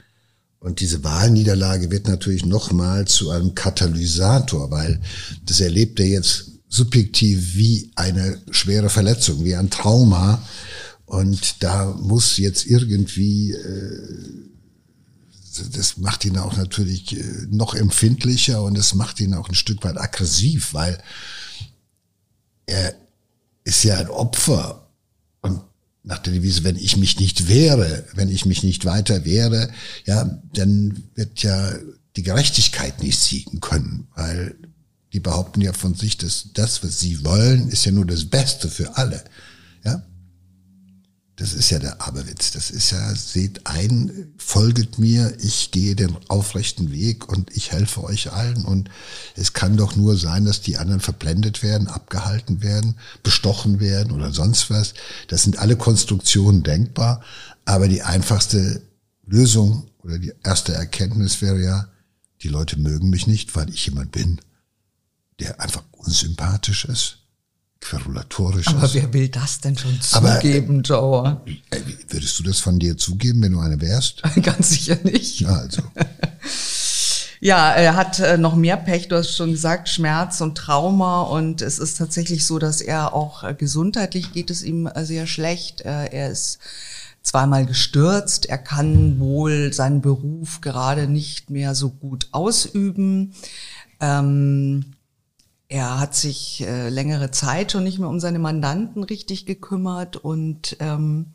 Und 0.61 0.79
diese 0.79 1.03
Wahlniederlage 1.03 1.89
wird 1.89 2.07
natürlich 2.07 2.45
nochmal 2.45 3.05
zu 3.07 3.31
einem 3.31 3.55
Katalysator, 3.55 4.69
weil 4.69 5.01
das 5.43 5.59
erlebt 5.59 5.99
er 5.99 6.07
jetzt 6.07 6.51
subjektiv 6.69 7.55
wie 7.55 7.91
eine 7.95 8.39
schwere 8.51 8.89
Verletzung, 8.89 9.43
wie 9.43 9.55
ein 9.55 9.71
Trauma. 9.71 10.41
Und 11.05 11.63
da 11.63 11.93
muss 11.99 12.37
jetzt 12.37 12.65
irgendwie 12.67 13.51
äh, 13.51 14.51
das 15.73 15.97
macht 15.97 16.25
ihn 16.25 16.37
auch 16.37 16.55
natürlich 16.55 17.17
äh, 17.17 17.47
noch 17.49 17.75
empfindlicher 17.75 18.63
und 18.63 18.77
es 18.77 18.93
macht 18.93 19.19
ihn 19.19 19.33
auch 19.33 19.49
ein 19.49 19.55
Stück 19.55 19.83
weit 19.83 19.97
aggressiv, 19.97 20.73
weil 20.73 20.97
er 22.65 22.95
ist 23.63 23.83
ja 23.83 23.97
ein 23.97 24.09
Opfer 24.09 24.87
und 25.41 25.61
nach 26.03 26.19
der 26.19 26.33
Devise, 26.33 26.63
wenn 26.63 26.77
ich 26.77 26.97
mich 26.97 27.19
nicht 27.19 27.47
wehre, 27.47 28.05
wenn 28.13 28.29
ich 28.29 28.45
mich 28.45 28.63
nicht 28.63 28.85
weiter 28.85 29.25
wehre, 29.25 29.69
ja, 30.05 30.41
dann 30.53 31.03
wird 31.15 31.43
ja 31.43 31.73
die 32.15 32.23
Gerechtigkeit 32.23 33.01
nicht 33.01 33.19
siegen 33.19 33.59
können, 33.59 34.07
weil 34.15 34.55
die 35.13 35.19
behaupten 35.19 35.61
ja 35.61 35.73
von 35.73 35.93
sich, 35.93 36.17
dass 36.17 36.49
das, 36.53 36.83
was 36.83 36.99
sie 36.99 37.23
wollen, 37.23 37.69
ist 37.69 37.85
ja 37.85 37.91
nur 37.91 38.05
das 38.05 38.25
Beste 38.25 38.69
für 38.69 38.97
alle. 38.97 39.23
Das 41.41 41.53
ist 41.53 41.71
ja 41.71 41.79
der 41.79 41.99
Aberwitz. 42.03 42.51
Das 42.51 42.69
ist 42.69 42.91
ja, 42.91 43.15
seht 43.15 43.65
ein, 43.65 44.31
folget 44.37 44.99
mir, 44.99 45.35
ich 45.39 45.71
gehe 45.71 45.95
den 45.95 46.15
aufrechten 46.27 46.91
Weg 46.91 47.27
und 47.29 47.49
ich 47.57 47.71
helfe 47.71 48.03
euch 48.03 48.31
allen. 48.31 48.63
Und 48.63 48.91
es 49.35 49.51
kann 49.53 49.75
doch 49.75 49.95
nur 49.95 50.17
sein, 50.17 50.45
dass 50.45 50.61
die 50.61 50.77
anderen 50.77 51.01
verblendet 51.01 51.63
werden, 51.63 51.87
abgehalten 51.87 52.61
werden, 52.61 52.95
bestochen 53.23 53.79
werden 53.79 54.11
oder 54.11 54.31
sonst 54.31 54.69
was. 54.69 54.93
Das 55.29 55.41
sind 55.41 55.57
alle 55.57 55.77
Konstruktionen 55.77 56.61
denkbar. 56.61 57.23
Aber 57.65 57.87
die 57.87 58.03
einfachste 58.03 58.83
Lösung 59.25 59.89
oder 60.03 60.19
die 60.19 60.33
erste 60.43 60.75
Erkenntnis 60.75 61.41
wäre 61.41 61.59
ja, 61.59 61.87
die 62.43 62.49
Leute 62.49 62.77
mögen 62.77 63.09
mich 63.09 63.25
nicht, 63.25 63.55
weil 63.55 63.71
ich 63.71 63.87
jemand 63.87 64.11
bin, 64.11 64.41
der 65.39 65.59
einfach 65.59 65.85
unsympathisch 65.93 66.85
ist, 66.85 67.17
querulatorisch 67.81 68.67
Aber 68.69 68.85
ist. 68.85 68.93
wer 68.93 69.11
will 69.13 69.27
das 69.27 69.59
denn 69.59 69.77
schon 69.77 69.99
Aber, 70.13 70.35
zugeben, 70.35 70.83
Joe? 70.83 71.41
Äh, 71.71 71.79
Würdest 72.09 72.39
du 72.39 72.43
das 72.43 72.59
von 72.59 72.79
dir 72.79 72.95
zugeben, 72.95 73.41
wenn 73.41 73.51
du 73.51 73.59
eine 73.59 73.81
wärst? 73.81 74.21
Ganz 74.43 74.69
sicher 74.69 74.97
nicht. 75.03 75.41
Ja, 75.41 75.49
also. 75.49 75.81
Ja, 77.43 77.71
er 77.71 77.95
hat 77.95 78.19
äh, 78.19 78.37
noch 78.37 78.55
mehr 78.55 78.77
Pech, 78.77 79.07
du 79.07 79.15
hast 79.15 79.35
schon 79.35 79.49
gesagt, 79.49 79.89
Schmerz 79.89 80.41
und 80.41 80.55
Trauma 80.55 81.23
und 81.23 81.63
es 81.63 81.79
ist 81.79 81.97
tatsächlich 81.97 82.45
so, 82.45 82.59
dass 82.59 82.81
er 82.81 83.15
auch 83.15 83.43
äh, 83.43 83.55
gesundheitlich 83.55 84.31
geht 84.31 84.51
es 84.51 84.61
ihm 84.61 84.85
äh, 84.85 85.03
sehr 85.05 85.25
schlecht. 85.25 85.81
Äh, 85.81 86.05
er 86.11 86.29
ist 86.29 86.59
zweimal 87.23 87.65
gestürzt, 87.65 88.45
er 88.45 88.59
kann 88.59 89.19
wohl 89.19 89.73
seinen 89.73 90.01
Beruf 90.01 90.61
gerade 90.61 91.07
nicht 91.07 91.49
mehr 91.49 91.73
so 91.73 91.89
gut 91.89 92.27
ausüben. 92.31 93.33
Ähm, 93.99 94.93
er 95.71 96.01
hat 96.01 96.15
sich 96.15 96.61
äh, 96.67 96.89
längere 96.89 97.31
Zeit 97.31 97.71
schon 97.71 97.85
nicht 97.85 97.97
mehr 97.97 98.09
um 98.09 98.19
seine 98.19 98.39
Mandanten 98.39 99.05
richtig 99.05 99.45
gekümmert 99.45 100.17
und 100.17 100.75
ähm, 100.81 101.27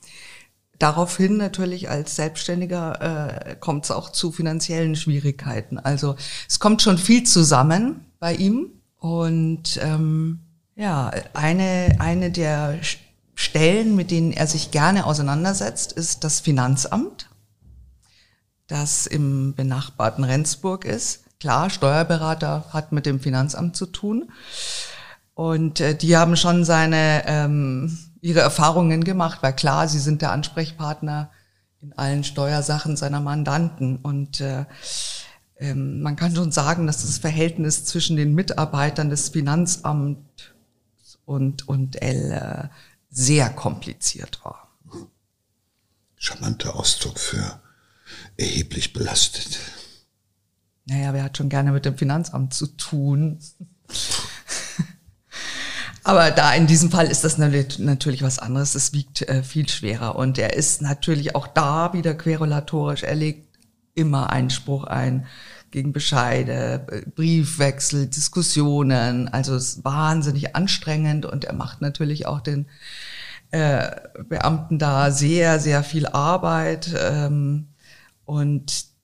daraufhin 0.79 1.39
natürlich 1.39 1.89
als 1.89 2.17
Selbstständiger 2.17 3.47
äh, 3.47 3.57
kommt 3.57 3.85
es 3.85 3.91
auch 3.91 4.13
zu 4.13 4.33
finanziellen 4.33 4.95
Schwierigkeiten. 4.95 5.79
Also 5.79 6.17
es 6.47 6.59
kommt 6.59 6.83
schon 6.83 6.99
viel 6.99 7.25
zusammen 7.25 8.05
bei 8.19 8.35
ihm 8.35 8.73
und 8.99 9.81
ähm, 9.83 10.41
ja, 10.75 11.11
eine, 11.33 11.97
eine 11.99 12.31
der 12.31 12.79
Stellen, 13.35 13.97
mit 13.97 14.11
denen 14.11 14.33
er 14.33 14.47
sich 14.47 14.71
gerne 14.71 15.07
auseinandersetzt, 15.07 15.93
ist 15.93 16.25
das 16.25 16.41
Finanzamt, 16.41 17.31
das 18.67 19.07
im 19.07 19.55
benachbarten 19.55 20.25
Rendsburg 20.25 20.85
ist. 20.85 21.26
Klar, 21.41 21.71
Steuerberater 21.71 22.67
hat 22.73 22.93
mit 22.93 23.07
dem 23.07 23.21
Finanzamt 23.21 23.77
zu 23.77 23.87
tun. 23.87 24.31
Und 25.35 25.81
äh, 25.81 25.95
die 25.95 26.17
haben 26.17 26.37
schon 26.37 26.65
seine 26.65 27.25
ähm, 27.27 27.99
ihre 28.23 28.41
Erfahrungen 28.41 29.05
gemacht, 29.05 29.43
weil 29.43 29.55
klar, 29.55 29.87
sie 29.87 29.99
sind 29.99 30.23
der 30.23 30.33
Ansprechpartner 30.33 31.31
in 31.81 31.93
allen 31.93 32.25
Steuersachen 32.25 32.97
seiner 32.97 33.21
Mandanten. 33.21 33.97
Und 33.97 34.41
äh, 34.41 34.65
ähm, 35.59 36.01
man 36.01 36.17
kann 36.17 36.35
schon 36.35 36.53
sagen, 36.53 36.87
dass 36.87 37.03
das 37.03 37.19
Verhältnis 37.19 37.85
zwischen 37.85 38.17
den 38.17 38.35
Mitarbeitern 38.35 39.11
des 39.11 39.29
Finanzamts 39.29 40.39
und, 41.27 41.69
und 41.69 42.03
L 42.03 42.33
äh, 42.33 42.69
sehr 43.11 43.51
kompliziert 43.51 44.41
war. 44.43 44.69
Charmanter 46.17 46.77
Ausdruck 46.77 47.19
für 47.19 47.61
erheblich 48.37 48.93
belastet. 48.93 49.59
Naja, 50.87 51.13
wer 51.13 51.25
hat 51.25 51.37
schon 51.37 51.49
gerne 51.49 51.73
mit 51.73 51.85
dem 51.85 51.99
Finanzamt 51.99 52.55
zu 52.55 52.69
tun? 52.69 53.41
Aber 56.05 56.31
da 56.31 56.55
in 56.55 56.69
diesem 56.69 56.93
Fall 56.93 57.09
ist 57.09 57.25
das 57.25 57.37
natürlich 57.37 58.23
was 58.23 58.39
anderes. 58.39 58.77
Es 58.77 58.93
wiegt 58.93 59.23
äh, 59.23 59.43
viel 59.43 59.69
schwerer. 59.69 60.15
Und 60.15 60.39
er 60.39 60.55
ist 60.55 60.81
natürlich 60.81 61.35
auch 61.35 61.49
da 61.49 61.93
wieder 61.93 62.15
querulatorisch. 62.15 63.03
Er 63.03 63.17
legt 63.17 63.59
immer 63.95 64.31
Einspruch 64.31 64.85
ein 64.85 65.27
gegen 65.73 65.93
Bescheide, 65.93 67.05
Briefwechsel, 67.17 68.07
Diskussionen. 68.07 69.27
Also 69.27 69.57
es 69.57 69.71
ist 69.71 69.85
wahnsinnig 69.85 70.55
anstrengend 70.55 71.27
und 71.27 71.45
er 71.45 71.55
macht 71.55 71.81
natürlich 71.81 72.27
auch 72.27 72.41
den 72.41 72.67
äh, 73.51 73.91
Beamten 74.29 74.79
da 74.79 75.11
sehr, 75.11 75.59
sehr 75.59 75.83
viel 75.83 76.07
Arbeit. 76.07 76.95
Ähm, 76.97 77.67
und 78.25 78.96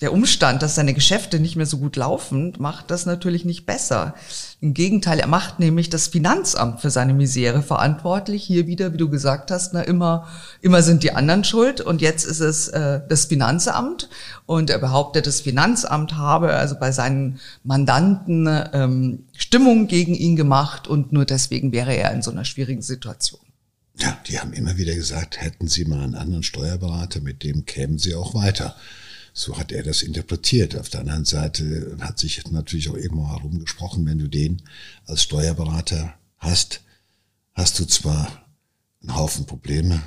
der 0.00 0.12
Umstand, 0.14 0.62
dass 0.62 0.74
seine 0.74 0.94
Geschäfte 0.94 1.40
nicht 1.40 1.56
mehr 1.56 1.66
so 1.66 1.78
gut 1.78 1.96
laufen, 1.96 2.54
macht 2.58 2.90
das 2.90 3.04
natürlich 3.04 3.44
nicht 3.44 3.66
besser. 3.66 4.14
Im 4.60 4.72
Gegenteil, 4.72 5.18
er 5.18 5.26
macht 5.26 5.60
nämlich 5.60 5.90
das 5.90 6.06
Finanzamt 6.06 6.80
für 6.80 6.90
seine 6.90 7.12
Misere 7.12 7.62
verantwortlich. 7.62 8.42
Hier 8.42 8.66
wieder, 8.66 8.94
wie 8.94 8.96
du 8.96 9.10
gesagt 9.10 9.50
hast, 9.50 9.74
na, 9.74 9.82
immer, 9.82 10.26
immer 10.62 10.82
sind 10.82 11.02
die 11.02 11.12
anderen 11.12 11.44
schuld 11.44 11.82
und 11.82 12.00
jetzt 12.00 12.24
ist 12.24 12.40
es 12.40 12.68
äh, 12.68 13.00
das 13.08 13.26
Finanzamt 13.26 14.08
und 14.46 14.70
er 14.70 14.78
behauptet, 14.78 15.26
das 15.26 15.42
Finanzamt 15.42 16.16
habe 16.16 16.54
also 16.54 16.76
bei 16.78 16.92
seinen 16.92 17.38
Mandanten 17.62 18.48
ähm, 18.72 19.24
Stimmung 19.36 19.86
gegen 19.86 20.14
ihn 20.14 20.36
gemacht 20.36 20.88
und 20.88 21.12
nur 21.12 21.26
deswegen 21.26 21.72
wäre 21.72 21.94
er 21.94 22.12
in 22.12 22.22
so 22.22 22.30
einer 22.30 22.46
schwierigen 22.46 22.82
Situation. 22.82 23.40
Ja, 23.98 24.18
die 24.26 24.40
haben 24.40 24.54
immer 24.54 24.78
wieder 24.78 24.94
gesagt, 24.94 25.42
hätten 25.42 25.68
sie 25.68 25.84
mal 25.84 26.00
einen 26.00 26.14
anderen 26.14 26.42
Steuerberater, 26.42 27.20
mit 27.20 27.42
dem 27.42 27.66
kämen 27.66 27.98
sie 27.98 28.14
auch 28.14 28.34
weiter. 28.34 28.76
So 29.32 29.58
hat 29.58 29.72
er 29.72 29.82
das 29.82 30.02
interpretiert. 30.02 30.76
Auf 30.76 30.88
der 30.88 31.00
anderen 31.00 31.24
Seite 31.24 31.96
hat 32.00 32.18
sich 32.18 32.44
natürlich 32.50 32.88
auch 32.88 32.96
irgendwo 32.96 33.28
herumgesprochen, 33.28 34.06
wenn 34.06 34.18
du 34.18 34.28
den 34.28 34.62
als 35.06 35.22
Steuerberater 35.22 36.14
hast, 36.38 36.82
hast 37.54 37.78
du 37.78 37.84
zwar 37.84 38.46
einen 39.02 39.14
Haufen 39.14 39.46
Probleme, 39.46 40.02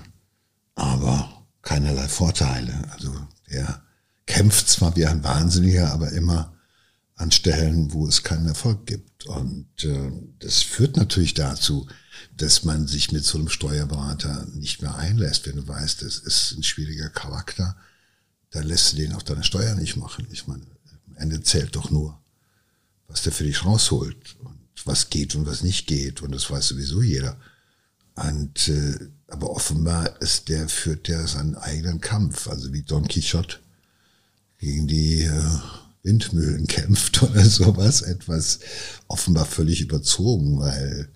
aber 0.75 1.45
keinerlei 1.61 2.07
Vorteile. 2.07 2.73
Also 2.91 3.11
der 3.49 3.81
kämpft 4.25 4.69
zwar 4.69 4.95
wie 4.95 5.05
ein 5.05 5.23
Wahnsinniger, 5.23 5.91
aber 5.91 6.11
immer 6.11 6.53
an 7.15 7.31
Stellen, 7.31 7.93
wo 7.93 8.07
es 8.07 8.23
keinen 8.23 8.47
Erfolg 8.47 8.85
gibt. 8.85 9.25
Und 9.25 9.67
äh, 9.83 10.11
das 10.39 10.61
führt 10.61 10.97
natürlich 10.97 11.33
dazu, 11.33 11.87
dass 12.35 12.63
man 12.63 12.87
sich 12.87 13.11
mit 13.11 13.23
so 13.23 13.37
einem 13.37 13.49
Steuerberater 13.49 14.47
nicht 14.53 14.81
mehr 14.81 14.95
einlässt, 14.95 15.45
wenn 15.45 15.55
du 15.55 15.67
weißt, 15.67 16.01
das 16.01 16.17
ist 16.17 16.53
ein 16.57 16.63
schwieriger 16.63 17.09
Charakter 17.09 17.77
dann 18.53 18.67
lässt 18.67 18.93
du 18.93 18.97
den 18.97 19.13
auch 19.13 19.23
deine 19.23 19.43
Steuer 19.43 19.73
nicht 19.75 19.97
machen. 19.97 20.27
Ich 20.31 20.47
meine, 20.47 20.61
am 21.07 21.17
Ende 21.17 21.41
zählt 21.41 21.75
doch 21.75 21.89
nur, 21.89 22.21
was 23.07 23.23
der 23.23 23.31
für 23.31 23.43
dich 23.43 23.65
rausholt 23.65 24.35
und 24.43 24.59
was 24.85 25.09
geht 25.09 25.33
und 25.33 25.47
was 25.47 25.63
nicht 25.63 25.87
geht. 25.87 26.21
Und 26.21 26.33
das 26.33 26.49
weiß 26.49 26.67
sowieso 26.67 27.01
jeder. 27.01 27.35
Und, 28.15 28.67
äh, 28.67 28.99
aber 29.27 29.49
offenbar 29.49 30.21
ist 30.21 30.49
der, 30.49 30.69
führt 30.69 31.07
der 31.07 31.27
seinen 31.27 31.55
eigenen 31.55 31.99
Kampf, 31.99 32.47
also 32.47 32.71
wie 32.73 32.83
Don 32.83 33.07
Quixote 33.07 33.57
gegen 34.59 34.87
die 34.87 35.23
äh, 35.23 35.59
Windmühlen 36.03 36.67
kämpft 36.67 37.23
oder 37.23 37.43
sowas, 37.43 38.03
etwas 38.03 38.59
offenbar 39.07 39.47
völlig 39.47 39.81
überzogen, 39.81 40.59
weil, 40.59 41.09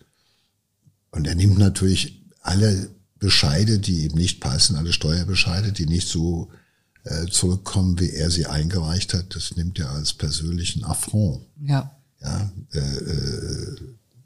und 1.11 1.27
er 1.27 1.35
nimmt 1.35 1.59
natürlich 1.59 2.23
alle 2.41 2.89
Bescheide, 3.19 3.77
die 3.77 4.05
ihm 4.07 4.15
nicht 4.15 4.41
passen, 4.41 4.75
alle 4.75 4.91
Steuerbescheide, 4.91 5.71
die 5.71 5.85
nicht 5.85 6.07
so 6.07 6.51
äh, 7.09 7.27
zurückkommen, 7.27 7.99
wie 7.99 8.11
er 8.11 8.29
sie 8.31 8.45
eingereicht 8.45 9.13
hat, 9.13 9.35
das 9.35 9.55
nimmt 9.55 9.79
er 9.79 9.91
als 9.91 10.13
persönlichen 10.13 10.83
Affront. 10.83 11.45
Ja. 11.63 11.91
Ja, 12.19 12.51
äh, 12.73 12.79
äh 12.79 13.75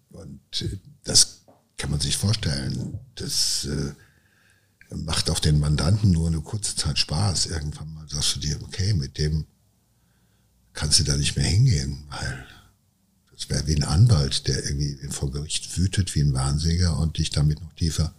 und 0.09 0.61
äh, 0.61 0.79
das 1.03 1.41
kann 1.77 1.91
man 1.91 1.99
sich 1.99 2.17
vorstellen. 2.17 2.99
Das 3.15 3.65
äh, 3.65 4.95
macht 4.95 5.29
auch 5.29 5.39
den 5.39 5.59
Mandanten 5.59 6.11
nur 6.11 6.27
eine 6.27 6.41
kurze 6.41 6.75
Zeit 6.75 6.99
Spaß. 6.99 7.47
Irgendwann 7.47 7.93
mal 7.93 8.07
sagst 8.07 8.35
du 8.35 8.39
dir, 8.39 8.61
okay, 8.61 8.93
mit 8.93 9.17
dem 9.17 9.45
kannst 10.73 10.99
du 10.99 11.03
da 11.03 11.17
nicht 11.17 11.35
mehr 11.35 11.45
hingehen, 11.45 12.03
weil 12.09 12.45
das 13.31 13.49
wäre 13.49 13.67
wie 13.67 13.75
ein 13.75 13.83
Anwalt, 13.83 14.47
der 14.47 14.63
irgendwie 14.63 14.95
vor 15.09 15.31
Gericht 15.31 15.77
wütet 15.77 16.15
wie 16.15 16.21
ein 16.21 16.33
Wahnsinniger 16.33 16.97
und 16.97 17.17
dich 17.17 17.29
damit 17.29 17.61
noch 17.61 17.73
tiefer 17.73 18.13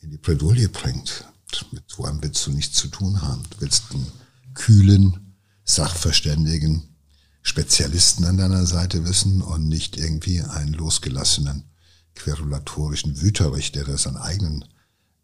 in 0.00 0.10
die 0.10 0.18
Bredouille 0.18 0.68
bringt 0.68 1.24
mit 1.72 1.84
so 1.88 2.04
einem 2.04 2.22
willst 2.22 2.46
du 2.46 2.50
nichts 2.50 2.76
zu 2.76 2.88
tun 2.88 3.22
haben. 3.22 3.42
Du 3.50 3.60
willst 3.60 3.84
einen 3.92 4.10
kühlen, 4.54 5.36
sachverständigen 5.64 6.94
Spezialisten 7.42 8.24
an 8.24 8.38
deiner 8.38 8.64
Seite 8.64 9.04
wissen 9.04 9.42
und 9.42 9.68
nicht 9.68 9.96
irgendwie 9.96 10.40
einen 10.40 10.72
losgelassenen, 10.72 11.64
querulatorischen 12.14 13.20
Wüterich, 13.20 13.72
der 13.72 13.84
da 13.84 13.98
seinen 13.98 14.16
eigenen 14.16 14.64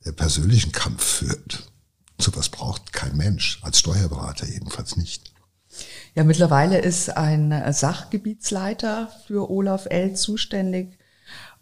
äh, 0.04 0.12
persönlichen 0.12 0.72
Kampf 0.72 1.02
führt. 1.02 1.70
Sowas 2.18 2.50
braucht 2.50 2.92
kein 2.92 3.16
Mensch, 3.16 3.60
als 3.62 3.78
Steuerberater 3.78 4.46
jedenfalls 4.46 4.96
nicht. 4.96 5.32
Ja, 6.14 6.24
mittlerweile 6.24 6.78
ist 6.78 7.16
ein 7.16 7.72
Sachgebietsleiter 7.72 9.10
für 9.26 9.50
Olaf 9.50 9.86
L. 9.86 10.14
zuständig 10.14 10.98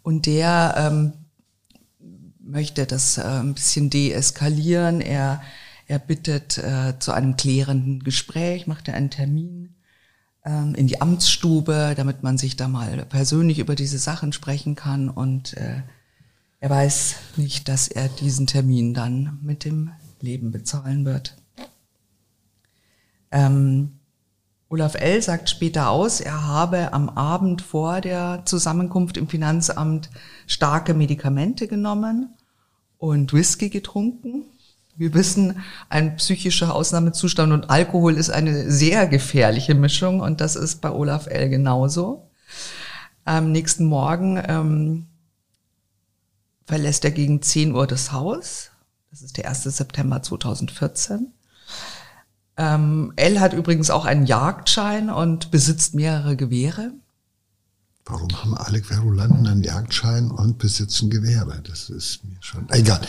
und 0.01 0.25
der 0.25 0.73
ähm, 0.77 1.18
möchte 2.49 2.85
das 2.85 3.17
äh, 3.17 3.23
ein 3.23 3.53
bisschen 3.53 3.89
deeskalieren. 3.89 5.01
Er, 5.01 5.41
er 5.87 5.99
bittet 5.99 6.57
äh, 6.57 6.97
zu 6.99 7.11
einem 7.11 7.35
klärenden 7.35 8.03
Gespräch, 8.03 8.67
macht 8.67 8.87
er 8.87 8.95
einen 8.95 9.09
Termin 9.09 9.75
ähm, 10.45 10.75
in 10.75 10.87
die 10.87 11.01
Amtsstube, 11.01 11.93
damit 11.95 12.23
man 12.23 12.37
sich 12.37 12.55
da 12.55 12.67
mal 12.67 13.05
persönlich 13.05 13.59
über 13.59 13.75
diese 13.75 13.99
Sachen 13.99 14.33
sprechen 14.33 14.75
kann. 14.75 15.09
Und 15.09 15.55
äh, 15.57 15.81
er 16.59 16.69
weiß 16.69 17.15
nicht, 17.37 17.67
dass 17.67 17.87
er 17.87 18.09
diesen 18.09 18.47
Termin 18.47 18.93
dann 18.93 19.39
mit 19.41 19.63
dem 19.63 19.91
Leben 20.19 20.51
bezahlen 20.51 21.05
wird. 21.05 21.37
Ähm, 23.31 23.99
Olaf 24.69 24.95
L. 24.95 25.21
sagt 25.21 25.49
später 25.49 25.89
aus, 25.89 26.19
er 26.21 26.45
habe 26.45 26.93
am 26.93 27.09
Abend 27.09 27.61
vor 27.61 28.01
der 28.01 28.43
Zusammenkunft 28.45 29.17
im 29.17 29.27
Finanzamt 29.27 30.09
starke 30.45 30.93
Medikamente 30.93 31.67
genommen 31.67 32.35
und 32.99 33.33
Whisky 33.33 33.69
getrunken. 33.69 34.43
Wir 34.95 35.13
wissen, 35.13 35.63
ein 35.87 36.17
psychischer 36.17 36.75
Ausnahmezustand 36.75 37.53
und 37.53 37.69
Alkohol 37.69 38.15
ist 38.15 38.29
eine 38.29 38.69
sehr 38.69 39.07
gefährliche 39.07 39.73
Mischung 39.73 40.19
und 40.19 40.41
das 40.41 40.55
ist 40.55 40.81
bei 40.81 40.91
Olaf 40.91 41.25
L. 41.27 41.49
genauso. 41.49 42.29
Am 43.23 43.51
nächsten 43.51 43.85
Morgen 43.85 44.43
ähm, 44.45 45.07
verlässt 46.65 47.05
er 47.05 47.11
gegen 47.11 47.41
10 47.41 47.73
Uhr 47.73 47.87
das 47.87 48.11
Haus. 48.11 48.71
Das 49.09 49.21
ist 49.21 49.37
der 49.37 49.47
1. 49.47 49.63
September 49.63 50.21
2014. 50.21 51.31
Ähm, 52.57 53.13
L 53.15 53.39
hat 53.39 53.53
übrigens 53.53 53.89
auch 53.89 54.05
einen 54.05 54.25
Jagdschein 54.25 55.09
und 55.09 55.49
besitzt 55.49 55.95
mehrere 55.95 56.35
Gewehre. 56.35 56.91
Warum 58.09 58.29
haben 58.41 58.57
alle 58.57 58.81
Querulanten 58.81 59.45
einen 59.45 59.63
Jagdschein 59.63 60.31
und 60.31 60.57
besitzen 60.57 61.11
Gewehre? 61.11 61.61
Das 61.61 61.91
ist 61.91 62.23
mir 62.23 62.37
schon 62.41 62.67
egal. 62.71 63.05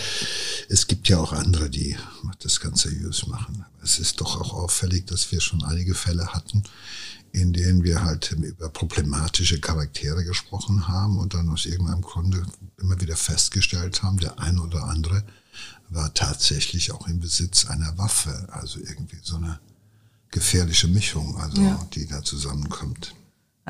Es 0.68 0.86
gibt 0.86 1.08
ja 1.08 1.18
auch 1.18 1.32
andere, 1.32 1.70
die 1.70 1.96
das 2.40 2.60
ganz 2.60 2.82
seriös 2.82 3.26
machen. 3.26 3.64
Aber 3.66 3.82
es 3.82 3.98
ist 3.98 4.20
doch 4.20 4.38
auch 4.38 4.52
auffällig, 4.52 5.06
dass 5.06 5.32
wir 5.32 5.40
schon 5.40 5.64
einige 5.64 5.94
Fälle 5.94 6.34
hatten, 6.34 6.64
in 7.32 7.54
denen 7.54 7.82
wir 7.82 8.04
halt 8.04 8.32
über 8.32 8.68
problematische 8.68 9.58
Charaktere 9.58 10.22
gesprochen 10.22 10.86
haben 10.86 11.16
und 11.18 11.32
dann 11.32 11.48
aus 11.48 11.64
irgendeinem 11.64 12.02
Grunde 12.02 12.44
immer 12.76 13.00
wieder 13.00 13.16
festgestellt 13.16 14.02
haben, 14.02 14.18
der 14.18 14.38
eine 14.38 14.60
oder 14.60 14.84
andere 14.84 15.24
war 15.88 16.12
tatsächlich 16.12 16.92
auch 16.92 17.08
im 17.08 17.20
Besitz 17.20 17.64
einer 17.64 17.96
Waffe, 17.96 18.48
also 18.52 18.78
irgendwie 18.78 19.18
so 19.22 19.36
eine 19.36 19.60
gefährliche 20.30 20.88
Mischung, 20.88 21.38
also 21.38 21.62
ja. 21.62 21.88
die 21.94 22.06
da 22.06 22.22
zusammenkommt. 22.22 23.14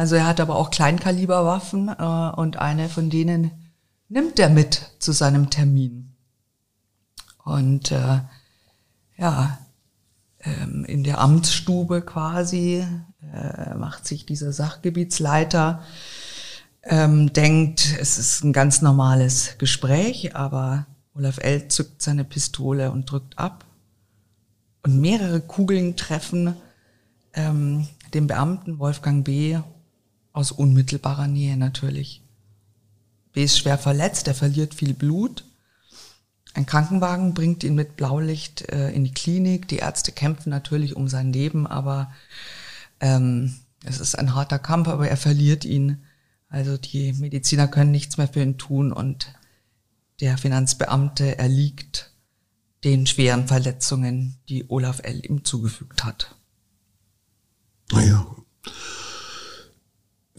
Also 0.00 0.14
er 0.14 0.26
hat 0.26 0.40
aber 0.40 0.56
auch 0.56 0.70
Kleinkaliberwaffen 0.70 1.90
äh, 1.90 2.30
und 2.40 2.56
eine 2.56 2.88
von 2.88 3.10
denen 3.10 3.50
nimmt 4.08 4.38
er 4.38 4.48
mit 4.48 4.92
zu 4.98 5.12
seinem 5.12 5.50
Termin. 5.50 6.14
Und 7.44 7.92
äh, 7.92 8.20
ja, 9.18 9.58
ähm, 10.40 10.86
in 10.86 11.04
der 11.04 11.20
Amtsstube 11.20 12.00
quasi 12.00 12.82
äh, 13.34 13.74
macht 13.74 14.08
sich 14.08 14.24
dieser 14.24 14.54
Sachgebietsleiter, 14.54 15.82
ähm, 16.84 17.34
denkt, 17.34 17.94
es 18.00 18.16
ist 18.16 18.42
ein 18.42 18.54
ganz 18.54 18.80
normales 18.80 19.58
Gespräch, 19.58 20.34
aber 20.34 20.86
Olaf 21.14 21.36
L. 21.36 21.68
zückt 21.68 22.00
seine 22.00 22.24
Pistole 22.24 22.90
und 22.90 23.10
drückt 23.10 23.38
ab. 23.38 23.66
Und 24.82 24.98
mehrere 24.98 25.42
Kugeln 25.42 25.94
treffen 25.94 26.56
ähm, 27.34 27.86
den 28.14 28.26
Beamten 28.26 28.78
Wolfgang 28.78 29.26
B. 29.26 29.58
aus 30.40 30.52
unmittelbarer 30.52 31.28
Nähe 31.28 31.56
natürlich. 31.56 32.22
B. 33.32 33.44
ist 33.44 33.58
schwer 33.58 33.78
verletzt, 33.78 34.26
er 34.26 34.34
verliert 34.34 34.74
viel 34.74 34.94
Blut. 34.94 35.44
Ein 36.54 36.66
Krankenwagen 36.66 37.32
bringt 37.34 37.62
ihn 37.62 37.76
mit 37.76 37.96
Blaulicht 37.96 38.68
äh, 38.70 38.90
in 38.90 39.04
die 39.04 39.14
Klinik. 39.14 39.68
Die 39.68 39.76
Ärzte 39.76 40.10
kämpfen 40.10 40.50
natürlich 40.50 40.96
um 40.96 41.06
sein 41.06 41.32
Leben, 41.32 41.66
aber 41.66 42.12
ähm, 42.98 43.54
es 43.84 44.00
ist 44.00 44.18
ein 44.18 44.34
harter 44.34 44.58
Kampf, 44.58 44.88
aber 44.88 45.08
er 45.08 45.16
verliert 45.16 45.64
ihn. 45.64 46.04
Also 46.48 46.76
die 46.76 47.12
Mediziner 47.12 47.68
können 47.68 47.92
nichts 47.92 48.16
mehr 48.16 48.26
für 48.26 48.42
ihn 48.42 48.58
tun 48.58 48.92
und 48.92 49.32
der 50.20 50.36
Finanzbeamte 50.38 51.38
erliegt 51.38 52.12
den 52.82 53.06
schweren 53.06 53.46
Verletzungen, 53.46 54.36
die 54.48 54.68
Olaf 54.68 55.00
L. 55.04 55.24
ihm 55.24 55.44
zugefügt 55.44 56.02
hat. 56.02 56.34
Naja, 57.92 58.26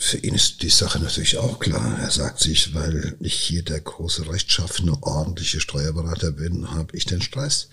für 0.02 0.18
ihn 0.18 0.34
ist 0.34 0.64
die 0.64 0.70
Sache 0.70 1.00
natürlich 1.00 1.38
auch 1.38 1.60
klar. 1.60 2.00
Er 2.00 2.10
sagt 2.10 2.40
sich, 2.40 2.74
weil 2.74 3.16
ich 3.20 3.36
hier 3.36 3.62
der 3.62 3.80
große, 3.80 4.28
rechtschaffene, 4.28 5.04
ordentliche 5.04 5.60
Steuerberater 5.60 6.32
bin, 6.32 6.72
habe 6.72 6.98
ich 6.98 7.06
den 7.06 7.22
Stress. 7.22 7.70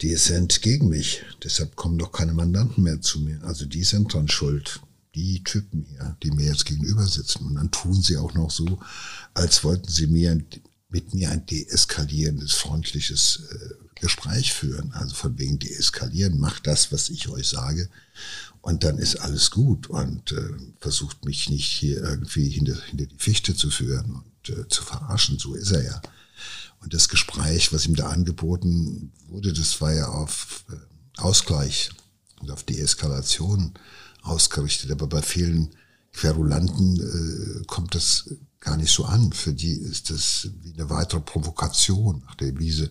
Die 0.00 0.14
sind 0.14 0.62
gegen 0.62 0.88
mich. 0.88 1.22
Deshalb 1.42 1.74
kommen 1.74 1.98
doch 1.98 2.12
keine 2.12 2.32
Mandanten 2.32 2.84
mehr 2.84 3.00
zu 3.00 3.18
mir. 3.18 3.42
Also 3.42 3.66
die 3.66 3.82
sind 3.82 4.14
dran 4.14 4.28
schuld. 4.28 4.80
Die 5.16 5.42
Typen 5.42 5.84
hier, 5.90 6.16
die 6.22 6.30
mir 6.30 6.46
jetzt 6.46 6.64
gegenüber 6.64 7.04
sitzen. 7.04 7.44
Und 7.46 7.56
dann 7.56 7.72
tun 7.72 8.00
sie 8.00 8.18
auch 8.18 8.34
noch 8.34 8.52
so, 8.52 8.78
als 9.34 9.64
wollten 9.64 9.90
sie 9.90 10.06
mir 10.06 10.40
mit 10.88 11.14
mir 11.14 11.30
ein 11.30 11.44
deeskalierendes, 11.46 12.54
freundliches 12.54 13.42
äh, 13.50 13.74
Gespräch 14.00 14.52
führen. 14.52 14.92
Also 14.92 15.14
von 15.14 15.38
wegen 15.38 15.58
deeskalieren, 15.58 16.38
macht 16.38 16.66
das, 16.66 16.92
was 16.92 17.10
ich 17.10 17.28
euch 17.28 17.48
sage. 17.48 17.88
Und 18.60 18.84
dann 18.84 18.98
ist 18.98 19.16
alles 19.16 19.50
gut 19.50 19.88
und 19.88 20.32
äh, 20.32 20.50
versucht 20.80 21.24
mich 21.24 21.48
nicht 21.50 21.66
hier 21.66 22.02
irgendwie 22.02 22.48
hinter, 22.48 22.80
hinter 22.82 23.06
die 23.06 23.18
Fichte 23.18 23.54
zu 23.54 23.70
führen 23.70 24.22
und 24.22 24.56
äh, 24.56 24.68
zu 24.68 24.82
verarschen. 24.82 25.38
So 25.38 25.54
ist 25.54 25.72
er 25.72 25.84
ja. 25.84 26.02
Und 26.80 26.94
das 26.94 27.08
Gespräch, 27.08 27.72
was 27.72 27.86
ihm 27.86 27.96
da 27.96 28.08
angeboten 28.08 29.12
wurde, 29.26 29.52
das 29.52 29.80
war 29.80 29.92
ja 29.92 30.08
auf 30.08 30.64
äh, 30.70 31.20
Ausgleich 31.20 31.90
und 32.40 32.50
auf 32.50 32.62
Deeskalation 32.62 33.74
ausgerichtet. 34.22 34.90
Aber 34.90 35.06
bei 35.06 35.22
vielen 35.22 35.70
Querulanten 36.12 37.60
äh, 37.60 37.64
kommt 37.66 37.94
das 37.94 38.30
gar 38.60 38.76
nicht 38.76 38.92
so 38.92 39.04
an. 39.04 39.32
Für 39.32 39.52
die 39.52 39.72
ist 39.72 40.10
das 40.10 40.48
wie 40.62 40.74
eine 40.74 40.90
weitere 40.90 41.20
Provokation 41.20 42.22
nach 42.26 42.34
der 42.36 42.58
Wiese. 42.58 42.90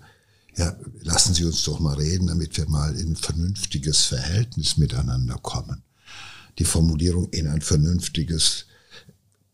Ja, 0.55 0.75
lassen 1.01 1.33
Sie 1.33 1.45
uns 1.45 1.63
doch 1.63 1.79
mal 1.79 1.95
reden, 1.95 2.27
damit 2.27 2.57
wir 2.57 2.67
mal 2.67 2.95
in 2.95 3.11
ein 3.11 3.15
vernünftiges 3.15 4.05
Verhältnis 4.05 4.77
miteinander 4.77 5.35
kommen. 5.35 5.83
Die 6.57 6.65
Formulierung 6.65 7.29
in 7.29 7.47
ein 7.47 7.61
vernünftiges, 7.61 8.65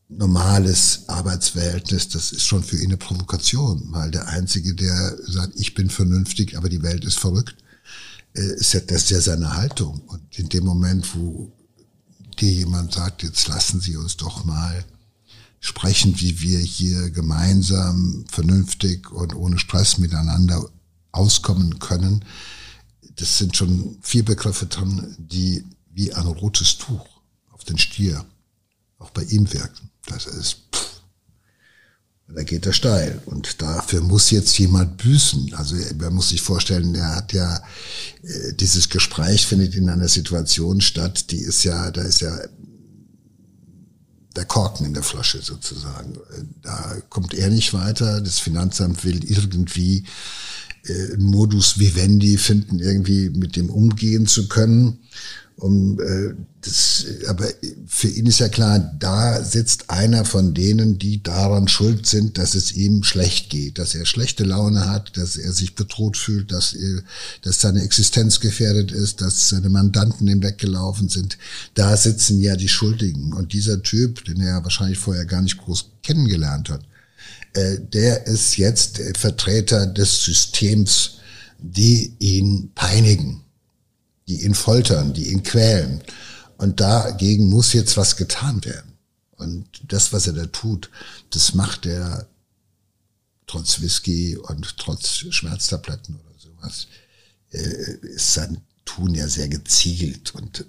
normales 0.08 1.04
Arbeitsverhältnis, 1.08 2.08
das 2.08 2.32
ist 2.32 2.46
schon 2.46 2.64
für 2.64 2.78
ihn 2.78 2.86
eine 2.86 2.98
Provokation, 2.98 3.88
weil 3.92 4.12
der 4.12 4.28
Einzige, 4.28 4.76
der 4.76 5.18
sagt, 5.28 5.60
ich 5.60 5.74
bin 5.74 5.90
vernünftig, 5.90 6.56
aber 6.58 6.70
die 6.70 6.84
Welt 6.84 7.04
ist 7.04 7.20
verrückt, 7.20 7.58
äh, 8.34 8.56
ist 8.56 8.74
ja, 8.74 8.80
das 8.80 9.04
ist 9.04 9.10
ja 9.10 9.20
seine 9.20 9.56
Haltung. 9.56 10.02
Und 10.08 10.22
in 10.40 10.48
dem 10.48 10.64
Moment, 10.64 11.16
wo 11.16 11.52
dir 12.40 12.52
jemand 12.52 12.94
sagt, 12.94 13.24
jetzt 13.24 13.48
lassen 13.48 13.82
Sie 13.82 13.98
uns 13.98 14.16
doch 14.16 14.46
mal 14.46 14.86
sprechen, 15.64 16.20
wie 16.20 16.42
wir 16.42 16.60
hier 16.60 17.10
gemeinsam 17.10 18.26
vernünftig 18.30 19.10
und 19.12 19.34
ohne 19.34 19.58
Stress 19.58 19.98
miteinander 19.98 20.70
auskommen 21.14 21.80
können. 21.80 22.26
Das 23.16 23.38
sind 23.38 23.56
schon 23.56 23.98
vier 24.02 24.26
Begriffe 24.26 24.66
drin, 24.66 25.16
die 25.18 25.64
wie 25.90 26.14
ein 26.14 26.26
rotes 26.26 26.78
Tuch 26.78 27.08
auf 27.54 27.64
den 27.64 27.78
Stier 27.78 28.26
auch 29.00 29.12
bei 29.12 29.24
ihm 29.24 29.54
wirken. 29.54 29.90
Das 30.06 30.26
ist, 30.26 30.58
pff, 30.76 31.02
da 32.28 32.44
geht 32.44 32.66
er 32.66 32.74
steil. 32.74 33.22
Und 33.26 33.62
dafür 33.62 34.02
muss 34.02 34.32
jetzt 34.32 34.60
jemand 34.60 34.98
büßen. 34.98 35.54
Also 35.54 35.78
man 35.98 36.14
muss 36.14 36.30
sich 36.30 36.42
vorstellen, 36.42 36.94
er 36.94 37.16
hat 37.16 37.32
ja, 37.32 37.64
äh, 38.24 38.54
dieses 38.54 38.90
Gespräch 38.90 39.48
findet 39.48 39.76
in 39.76 39.88
einer 39.88 40.10
Situation 40.10 40.82
statt, 40.82 41.32
die 41.32 41.40
ist 41.40 41.64
ja, 41.64 41.90
da 41.90 42.02
ist 42.02 42.20
ja 42.20 42.38
der 44.36 44.46
Korken 44.46 44.86
in 44.86 44.94
der 44.94 45.04
Flasche 45.04 45.42
sozusagen. 45.42 46.18
Da 46.62 46.98
kommt 47.10 47.34
er 47.34 47.50
nicht 47.50 47.74
weiter. 47.74 48.22
Das 48.22 48.40
Finanzamt 48.40 49.06
will 49.06 49.24
irgendwie 49.24 50.06
äh, 50.86 51.18
Modus 51.18 51.80
vivendi 51.80 52.38
finden, 52.38 52.80
irgendwie 52.80 53.30
mit 53.30 53.56
dem 53.56 53.70
umgehen 53.70 54.28
zu 54.28 54.48
können. 54.48 55.00
Um, 55.56 56.00
äh, 56.00 56.34
das, 56.62 57.06
aber 57.28 57.48
für 57.86 58.08
ihn 58.08 58.26
ist 58.26 58.40
ja 58.40 58.50
klar, 58.50 58.80
da 58.80 59.44
sitzt 59.44 59.90
einer 59.90 60.26
von 60.26 60.54
denen, 60.54 60.98
die 60.98 61.22
daran 61.22 61.68
schuld 61.68 62.08
sind, 62.08 62.38
dass 62.38 62.56
es 62.56 62.72
ihm 62.72 63.04
schlecht 63.04 63.50
geht, 63.50 63.78
dass 63.78 63.94
er 63.94 64.06
schlechte 64.06 64.46
Laune 64.46 64.90
hat, 64.90 65.16
dass 65.18 65.36
er 65.36 65.52
sich 65.52 65.76
bedroht 65.76 66.18
fühlt, 66.18 66.52
dass, 66.52 66.74
er, 66.74 67.04
dass 67.44 67.62
seine 67.62 67.84
Existenz 67.84 68.40
gefährdet 68.40 68.92
ist, 68.92 69.22
dass 69.22 69.50
seine 69.50 69.70
Mandanten 69.70 70.28
ihm 70.28 70.42
weggelaufen 70.42 71.10
sind. 71.10 71.38
Da 71.76 71.96
sitzen 71.98 72.40
ja 72.40 72.56
die 72.56 72.70
Schuldigen. 72.70 73.34
Und 73.34 73.54
dieser 73.54 73.84
Typ, 73.84 74.26
den 74.26 74.42
er 74.42 74.64
wahrscheinlich 74.64 75.00
vorher 75.00 75.26
gar 75.26 75.42
nicht 75.42 75.58
groß 75.60 75.92
kennengelernt 76.02 76.70
hat, 76.70 76.82
äh, 77.54 77.78
der 77.80 78.26
ist 78.26 78.58
jetzt 78.58 79.02
Vertreter 79.18 79.86
des 79.86 80.24
Systems, 80.24 81.20
die 81.60 82.14
ihn 82.20 82.72
peinigen, 82.76 83.43
die 84.28 84.44
ihn 84.44 84.56
foltern, 84.56 85.14
die 85.14 85.32
ihn 85.32 85.44
quälen. 85.44 86.02
Und 86.58 86.80
dagegen 86.80 87.50
muss 87.50 87.74
jetzt 87.74 87.98
was 87.98 88.16
getan 88.16 88.64
werden. 88.64 88.94
Und 89.32 89.68
das, 89.92 90.14
was 90.14 90.28
er 90.28 90.34
da 90.34 90.46
tut, 90.46 90.90
das 91.32 91.54
macht 91.54 91.86
er 91.86 92.28
trotz 93.48 93.82
Whisky 93.82 94.38
und 94.38 94.78
trotz 94.78 95.26
Schmerztabletten 95.30 96.16
oder 96.16 96.40
sowas, 96.40 96.88
äh, 97.52 97.98
ist 98.02 98.34
sein 98.34 98.62
Tun 98.86 99.14
ja 99.16 99.28
sehr 99.28 99.48
gezielt 99.48 100.34
und 100.36 100.62
äh, 100.62 100.66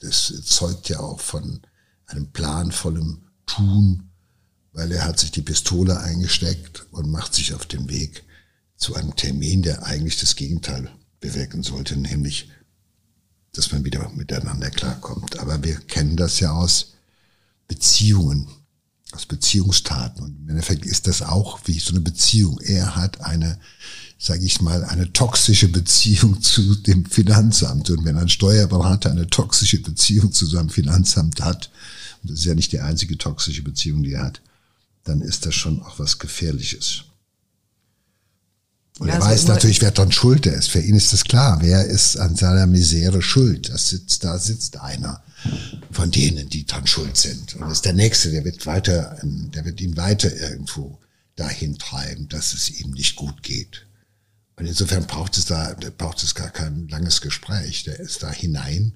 das 0.00 0.32
zeugt 0.44 0.88
ja 0.88 1.00
auch 1.00 1.20
von 1.20 1.60
einem 2.06 2.30
planvollen 2.32 3.28
Tun, 3.46 4.10
weil 4.72 4.92
er 4.92 5.04
hat 5.04 5.18
sich 5.18 5.30
die 5.30 5.42
Pistole 5.42 6.00
eingesteckt 6.00 6.86
und 6.90 7.10
macht 7.10 7.34
sich 7.34 7.54
auf 7.54 7.66
den 7.66 7.88
Weg 7.90 8.24
zu 8.76 8.94
einem 8.94 9.14
Termin, 9.14 9.62
der 9.62 9.84
eigentlich 9.84 10.18
das 10.18 10.36
Gegenteil 10.36 10.90
bewirken 11.20 11.62
sollte, 11.62 11.96
nämlich, 11.96 12.48
dass 13.54 13.72
man 13.72 13.84
wieder 13.84 14.08
miteinander 14.10 14.70
klarkommt. 14.70 15.38
Aber 15.38 15.62
wir 15.62 15.76
kennen 15.76 16.16
das 16.16 16.40
ja 16.40 16.52
aus 16.52 16.92
Beziehungen, 17.68 18.48
aus 19.12 19.26
Beziehungstaten. 19.26 20.22
Und 20.22 20.38
im 20.42 20.48
Endeffekt 20.50 20.86
ist 20.86 21.06
das 21.06 21.22
auch 21.22 21.60
wie 21.64 21.78
so 21.78 21.90
eine 21.90 22.00
Beziehung. 22.00 22.60
Er 22.60 22.96
hat 22.96 23.20
eine, 23.20 23.58
sage 24.18 24.44
ich 24.44 24.60
mal, 24.60 24.84
eine 24.84 25.12
toxische 25.12 25.68
Beziehung 25.68 26.42
zu 26.42 26.76
dem 26.76 27.04
Finanzamt. 27.06 27.90
Und 27.90 28.04
wenn 28.04 28.16
ein 28.16 28.28
Steuerberater 28.28 29.10
eine 29.10 29.28
toxische 29.28 29.80
Beziehung 29.80 30.32
zu 30.32 30.46
seinem 30.46 30.70
Finanzamt 30.70 31.40
hat, 31.40 31.70
und 32.22 32.30
das 32.30 32.40
ist 32.40 32.44
ja 32.44 32.54
nicht 32.54 32.72
die 32.72 32.80
einzige 32.80 33.16
toxische 33.18 33.62
Beziehung, 33.62 34.02
die 34.02 34.12
er 34.12 34.24
hat, 34.24 34.42
dann 35.04 35.22
ist 35.22 35.46
das 35.46 35.54
schon 35.54 35.82
auch 35.82 35.98
was 35.98 36.18
Gefährliches. 36.18 37.04
Und 38.98 39.08
ja, 39.08 39.14
er 39.14 39.20
weiß 39.20 39.46
natürlich, 39.46 39.80
wer 39.80 39.92
dran 39.92 40.12
schuld 40.12 40.46
ist. 40.46 40.70
Für 40.70 40.80
ihn 40.80 40.94
ist 40.94 41.12
das 41.12 41.24
klar. 41.24 41.58
Wer 41.62 41.86
ist 41.86 42.16
an 42.16 42.36
seiner 42.36 42.66
Misere 42.66 43.22
schuld? 43.22 43.70
Das 43.70 43.88
sitzt, 43.88 44.24
da 44.24 44.38
sitzt 44.38 44.78
einer 44.80 45.22
von 45.90 46.10
denen, 46.10 46.48
die 46.48 46.66
dran 46.66 46.86
schuld 46.86 47.16
sind. 47.16 47.54
Und 47.54 47.62
das 47.62 47.72
ist 47.72 47.84
der 47.84 47.94
Nächste, 47.94 48.30
der 48.30 48.44
wird 48.44 48.66
weiter, 48.66 49.18
der 49.22 49.64
wird 49.64 49.80
ihn 49.80 49.96
weiter 49.96 50.34
irgendwo 50.34 50.98
dahin 51.36 51.78
treiben, 51.78 52.28
dass 52.28 52.52
es 52.52 52.68
ihm 52.68 52.90
nicht 52.90 53.16
gut 53.16 53.42
geht. 53.42 53.86
Und 54.56 54.66
insofern 54.66 55.06
braucht 55.06 55.38
es 55.38 55.46
da, 55.46 55.74
braucht 55.96 56.22
es 56.22 56.34
gar 56.34 56.50
kein 56.50 56.88
langes 56.88 57.22
Gespräch. 57.22 57.84
Der 57.84 57.98
ist 57.98 58.22
da 58.22 58.30
hinein 58.30 58.92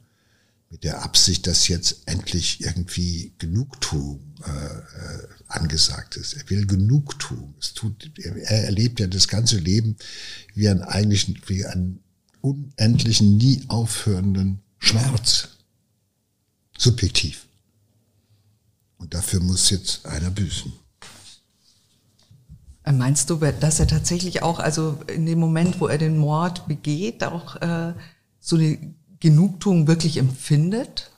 mit 0.68 0.85
der 0.85 1.02
Absicht, 1.02 1.46
dass 1.46 1.68
jetzt 1.68 2.02
endlich 2.04 2.61
irgendwie 2.61 3.33
Genugtuung 3.38 4.33
äh, 4.46 4.50
äh, 4.50 5.28
angesagt 5.48 6.16
ist. 6.16 6.35
Er 6.35 6.48
will 6.50 6.66
Genugtuung. 6.66 7.54
Es 7.61 7.74
tut, 7.74 8.11
er 8.18 8.64
erlebt 8.64 9.00
ja 9.00 9.07
das 9.07 9.28
ganze 9.28 9.59
Leben 9.59 9.96
wie 10.54 10.68
einen 10.68 10.83
eigentlichen, 10.83 11.40
wie 11.46 11.64
einen 11.64 12.00
unendlichen, 12.40 13.37
nie 13.37 13.64
aufhörenden 13.68 14.61
Schmerz. 14.78 15.48
Subjektiv. 16.76 17.46
Und 18.98 19.14
dafür 19.14 19.40
muss 19.40 19.70
jetzt 19.70 20.04
einer 20.07 20.30
büßen. 20.30 20.72
Meinst 22.92 23.30
du, 23.30 23.37
dass 23.37 23.80
er 23.80 23.87
tatsächlich 23.87 24.42
auch, 24.42 24.59
also 24.59 25.00
in 25.07 25.24
dem 25.24 25.38
Moment, 25.38 25.80
wo 25.80 25.87
er 25.87 25.96
den 25.96 26.18
Mord 26.18 26.68
begeht, 26.68 27.24
auch 27.24 27.57
äh, 27.62 27.94
so 28.40 28.57
eine 28.57 28.94
Genugtuung 29.20 29.87
wirklich 29.87 30.18
empfindet? 30.18 31.11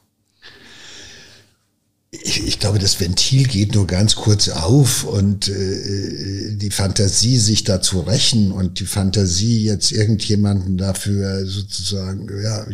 Ich, 2.22 2.46
ich, 2.46 2.58
glaube, 2.58 2.78
das 2.78 3.00
Ventil 3.00 3.46
geht 3.46 3.74
nur 3.74 3.86
ganz 3.86 4.16
kurz 4.16 4.48
auf 4.48 5.04
und 5.04 5.48
äh, 5.48 6.54
die 6.56 6.70
Fantasie, 6.70 7.38
sich 7.38 7.64
da 7.64 7.80
zu 7.80 8.00
rächen 8.00 8.52
und 8.52 8.80
die 8.80 8.86
Fantasie, 8.86 9.64
jetzt 9.64 9.92
irgendjemanden 9.92 10.76
dafür 10.76 11.46
sozusagen, 11.46 12.28
ja, 12.42 12.66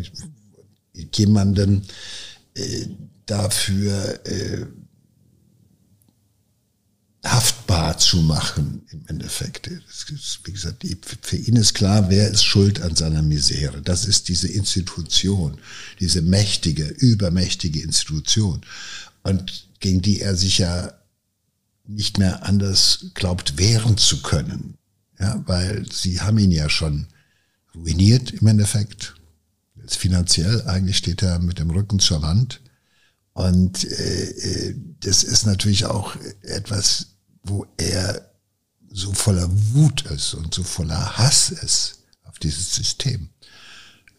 jemanden 1.14 1.82
äh, 2.54 2.86
dafür 3.26 4.20
äh, 4.26 4.66
haftbar 7.24 7.98
zu 7.98 8.18
machen 8.18 8.82
im 8.90 9.04
Endeffekt. 9.06 9.68
Ist, 9.68 10.40
wie 10.44 10.52
gesagt, 10.52 10.84
für 11.22 11.36
ihn 11.36 11.56
ist 11.56 11.74
klar, 11.74 12.10
wer 12.10 12.28
ist 12.28 12.44
schuld 12.44 12.82
an 12.82 12.96
seiner 12.96 13.22
Misere. 13.22 13.80
Das 13.80 14.04
ist 14.04 14.28
diese 14.28 14.48
Institution, 14.48 15.58
diese 16.00 16.20
mächtige, 16.20 16.84
übermächtige 16.84 17.80
Institution. 17.80 18.62
Und 19.22 19.68
gegen 19.80 20.02
die 20.02 20.20
er 20.20 20.36
sich 20.36 20.58
ja 20.58 20.92
nicht 21.86 22.18
mehr 22.18 22.44
anders 22.44 23.06
glaubt, 23.14 23.58
wehren 23.58 23.96
zu 23.96 24.22
können. 24.22 24.78
Ja, 25.18 25.42
weil 25.46 25.86
sie 25.90 26.20
haben 26.20 26.38
ihn 26.38 26.50
ja 26.50 26.68
schon 26.68 27.06
ruiniert 27.74 28.30
im 28.32 28.46
Endeffekt. 28.46 29.14
Jetzt 29.76 29.96
finanziell, 29.96 30.62
eigentlich 30.62 30.96
steht 30.96 31.22
er 31.22 31.38
mit 31.38 31.58
dem 31.58 31.70
Rücken 31.70 31.98
zur 31.98 32.22
Wand. 32.22 32.60
Und 33.32 33.84
äh, 33.84 34.24
äh 34.24 34.74
das 35.00 35.24
ist 35.24 35.46
natürlich 35.46 35.86
auch 35.86 36.14
etwas, 36.42 37.06
wo 37.42 37.66
er 37.76 38.32
so 38.88 39.12
voller 39.12 39.48
Wut 39.72 40.02
ist 40.02 40.34
und 40.34 40.54
so 40.54 40.62
voller 40.62 41.18
Hass 41.18 41.50
ist 41.50 42.04
auf 42.24 42.38
dieses 42.38 42.74
System, 42.74 43.30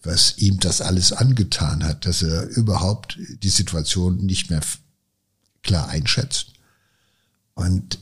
was 0.01 0.37
ihm 0.39 0.59
das 0.59 0.81
alles 0.81 1.13
angetan 1.13 1.83
hat, 1.83 2.05
dass 2.05 2.21
er 2.21 2.47
überhaupt 2.47 3.17
die 3.41 3.49
Situation 3.49 4.17
nicht 4.17 4.49
mehr 4.49 4.61
klar 5.63 5.89
einschätzt. 5.89 6.53
Und 7.55 7.99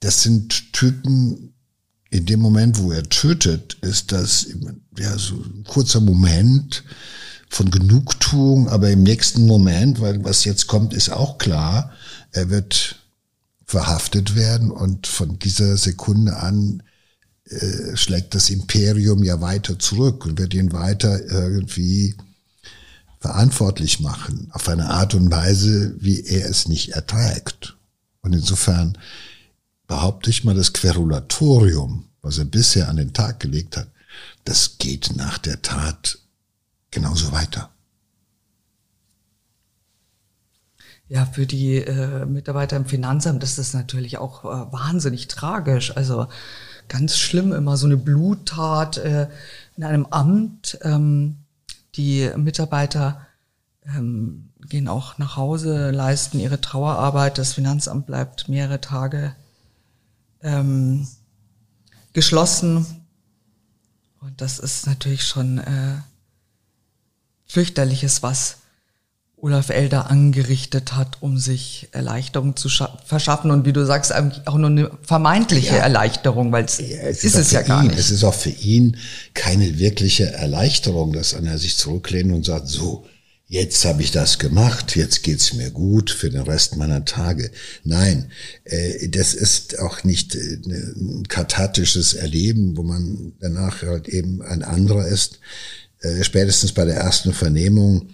das 0.00 0.22
sind 0.22 0.72
Typen, 0.72 1.54
in 2.10 2.26
dem 2.26 2.40
Moment, 2.40 2.78
wo 2.78 2.92
er 2.92 3.08
tötet, 3.08 3.74
ist 3.82 4.12
das 4.12 4.48
ja 4.96 5.18
so 5.18 5.34
ein 5.36 5.64
kurzer 5.64 6.00
Moment 6.00 6.84
von 7.50 7.70
Genugtuung, 7.70 8.68
aber 8.68 8.90
im 8.90 9.02
nächsten 9.02 9.46
Moment, 9.46 10.00
weil 10.00 10.22
was 10.24 10.44
jetzt 10.44 10.66
kommt, 10.66 10.92
ist 10.94 11.10
auch 11.10 11.38
klar, 11.38 11.92
er 12.32 12.50
wird 12.50 12.96
verhaftet 13.64 14.34
werden 14.34 14.70
und 14.70 15.06
von 15.06 15.38
dieser 15.38 15.76
Sekunde 15.76 16.36
an 16.36 16.82
äh, 17.44 17.96
schlägt 17.96 18.34
das 18.34 18.50
Imperium 18.50 19.22
ja 19.22 19.40
weiter 19.40 19.78
zurück 19.78 20.24
und 20.26 20.38
wird 20.38 20.54
ihn 20.54 20.72
weiter 20.72 21.20
irgendwie 21.30 22.14
verantwortlich 23.20 24.00
machen, 24.00 24.48
auf 24.52 24.68
eine 24.68 24.90
Art 24.90 25.14
und 25.14 25.30
Weise, 25.30 25.94
wie 25.98 26.24
er 26.24 26.48
es 26.48 26.68
nicht 26.68 26.90
erträgt. 26.90 27.76
Und 28.22 28.32
insofern 28.32 28.96
behaupte 29.86 30.30
ich 30.30 30.44
mal, 30.44 30.54
das 30.54 30.72
Querulatorium, 30.72 32.08
was 32.22 32.38
er 32.38 32.44
bisher 32.44 32.88
an 32.88 32.96
den 32.96 33.12
Tag 33.12 33.40
gelegt 33.40 33.76
hat, 33.76 33.88
das 34.44 34.78
geht 34.78 35.16
nach 35.16 35.38
der 35.38 35.62
Tat 35.62 36.18
genauso 36.90 37.32
weiter. 37.32 37.70
Ja, 41.08 41.24
für 41.24 41.46
die 41.46 41.76
äh, 41.76 42.26
Mitarbeiter 42.26 42.76
im 42.76 42.84
Finanzamt 42.84 43.42
ist 43.42 43.56
das 43.56 43.72
natürlich 43.72 44.18
auch 44.18 44.44
äh, 44.44 44.72
wahnsinnig 44.72 45.26
tragisch. 45.26 45.96
Also 45.96 46.26
ganz 46.88 47.16
schlimm, 47.16 47.52
immer 47.52 47.78
so 47.78 47.86
eine 47.86 47.96
Bluttat 47.96 48.98
äh, 48.98 49.28
in 49.76 49.84
einem 49.84 50.06
Amt. 50.06 50.78
Ähm, 50.82 51.36
die 51.98 52.30
Mitarbeiter 52.36 53.26
ähm, 53.84 54.50
gehen 54.68 54.88
auch 54.88 55.18
nach 55.18 55.36
Hause, 55.36 55.90
leisten 55.90 56.38
ihre 56.38 56.60
Trauerarbeit. 56.60 57.36
Das 57.36 57.52
Finanzamt 57.52 58.06
bleibt 58.06 58.48
mehrere 58.48 58.80
Tage 58.80 59.34
ähm, 60.42 61.06
geschlossen. 62.12 62.86
Und 64.20 64.40
das 64.40 64.58
ist 64.58 64.86
natürlich 64.86 65.26
schon 65.26 65.58
äh, 65.58 65.96
fürchterliches, 67.46 68.22
was 68.22 68.58
Olaf 69.40 69.70
Elder 69.70 70.10
angerichtet 70.10 70.96
hat, 70.96 71.18
um 71.20 71.38
sich 71.38 71.88
Erleichterung 71.92 72.56
zu 72.56 72.68
verschaffen 73.04 73.50
und 73.50 73.64
wie 73.66 73.72
du 73.72 73.86
sagst, 73.86 74.12
eigentlich 74.12 74.46
auch 74.46 74.56
nur 74.56 74.70
eine 74.70 74.90
vermeintliche 75.02 75.76
ja. 75.76 75.82
Erleichterung, 75.82 76.50
weil 76.50 76.64
es, 76.64 76.78
ja, 76.78 76.84
es 76.86 77.24
ist, 77.24 77.34
ist 77.34 77.36
es 77.36 77.50
ja 77.52 77.62
gar 77.62 77.82
ihn, 77.82 77.88
nicht. 77.88 77.98
Es 77.98 78.10
ist 78.10 78.24
auch 78.24 78.34
für 78.34 78.50
ihn 78.50 78.96
keine 79.34 79.78
wirkliche 79.78 80.32
Erleichterung, 80.32 81.12
dass 81.12 81.34
er 81.34 81.58
sich 81.58 81.76
zurücklehnt 81.76 82.32
und 82.32 82.44
sagt, 82.44 82.68
so, 82.68 83.06
jetzt 83.46 83.84
habe 83.84 84.02
ich 84.02 84.10
das 84.10 84.38
gemacht, 84.38 84.96
jetzt 84.96 85.22
geht's 85.22 85.54
mir 85.54 85.70
gut 85.70 86.10
für 86.10 86.30
den 86.30 86.42
Rest 86.42 86.76
meiner 86.76 87.04
Tage. 87.04 87.50
Nein, 87.84 88.30
äh, 88.64 89.08
das 89.08 89.34
ist 89.34 89.78
auch 89.78 90.02
nicht 90.02 90.34
äh, 90.34 90.58
ein 90.66 91.26
kathartisches 91.28 92.14
Erleben, 92.14 92.76
wo 92.76 92.82
man 92.82 93.32
danach 93.40 93.82
halt 93.82 94.08
eben 94.08 94.42
ein 94.42 94.64
anderer 94.64 95.06
ist. 95.06 95.38
Äh, 96.00 96.24
spätestens 96.24 96.72
bei 96.72 96.84
der 96.84 96.96
ersten 96.96 97.32
Vernehmung 97.32 98.08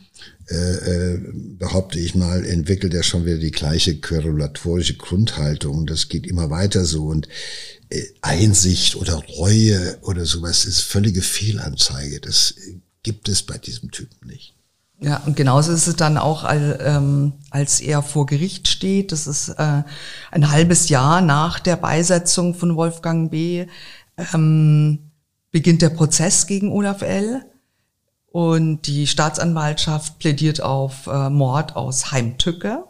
äh, 0.50 1.14
äh, 1.14 1.20
behaupte 1.58 1.98
ich 1.98 2.14
mal, 2.14 2.44
entwickelt 2.44 2.92
er 2.92 3.02
schon 3.02 3.24
wieder 3.24 3.38
die 3.38 3.50
gleiche 3.50 3.98
querulatorische 3.98 4.96
Grundhaltung. 4.96 5.86
Das 5.86 6.08
geht 6.08 6.26
immer 6.26 6.50
weiter 6.50 6.84
so. 6.84 7.06
Und 7.06 7.28
äh, 7.88 8.02
Einsicht 8.20 8.96
oder 8.96 9.14
Reue 9.14 9.98
oder 10.02 10.26
sowas 10.26 10.66
ist 10.66 10.80
völlige 10.80 11.22
Fehlanzeige. 11.22 12.20
Das 12.20 12.54
gibt 13.02 13.28
es 13.28 13.42
bei 13.42 13.56
diesem 13.56 13.90
Typen 13.90 14.28
nicht. 14.28 14.54
Ja, 15.00 15.22
und 15.26 15.36
genauso 15.36 15.72
ist 15.72 15.86
es 15.86 15.96
dann 15.96 16.18
auch, 16.18 16.44
ähm, 16.50 17.34
als 17.50 17.80
er 17.80 18.02
vor 18.02 18.26
Gericht 18.26 18.68
steht. 18.68 19.12
Das 19.12 19.26
ist 19.26 19.48
äh, 19.48 19.82
ein 20.30 20.50
halbes 20.50 20.88
Jahr 20.88 21.20
nach 21.20 21.58
der 21.58 21.76
Beisetzung 21.76 22.54
von 22.54 22.76
Wolfgang 22.76 23.30
B. 23.30 23.66
Ähm, 24.32 25.10
beginnt 25.50 25.82
der 25.82 25.90
Prozess 25.90 26.46
gegen 26.46 26.70
Olaf 26.70 27.02
L. 27.02 27.44
Und 28.34 28.88
die 28.88 29.06
Staatsanwaltschaft 29.06 30.18
plädiert 30.18 30.60
auf 30.60 31.06
äh, 31.06 31.30
Mord 31.30 31.76
aus 31.76 32.10
Heimtücke. 32.10 32.82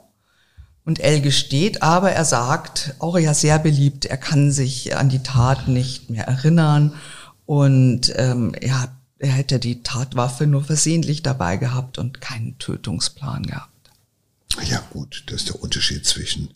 Und 0.86 1.00
L 1.00 1.20
gesteht, 1.20 1.82
aber 1.82 2.12
er 2.12 2.24
sagt, 2.24 2.94
auch 2.98 3.18
ja 3.18 3.34
sehr 3.34 3.58
beliebt, 3.58 4.06
er 4.06 4.16
kann 4.16 4.50
sich 4.52 4.96
an 4.96 5.10
die 5.10 5.22
Tat 5.22 5.68
nicht 5.68 6.08
mehr 6.08 6.26
erinnern 6.26 6.94
und 7.44 8.10
ähm, 8.16 8.54
er, 8.58 8.96
er 9.18 9.32
hätte 9.32 9.58
die 9.58 9.82
Tatwaffe 9.82 10.46
nur 10.46 10.64
versehentlich 10.64 11.22
dabei 11.22 11.58
gehabt 11.58 11.98
und 11.98 12.22
keinen 12.22 12.56
Tötungsplan 12.58 13.42
gehabt. 13.42 13.90
Ja 14.66 14.82
gut, 14.94 15.24
das 15.26 15.42
ist 15.42 15.48
der 15.50 15.62
Unterschied 15.62 16.06
zwischen 16.06 16.54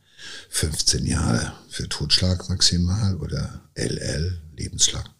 15 0.48 1.04
Jahre 1.04 1.52
für 1.68 1.90
Totschlag 1.90 2.48
maximal 2.48 3.16
oder 3.16 3.60
LL, 3.74 4.40
lebenslang, 4.56 5.10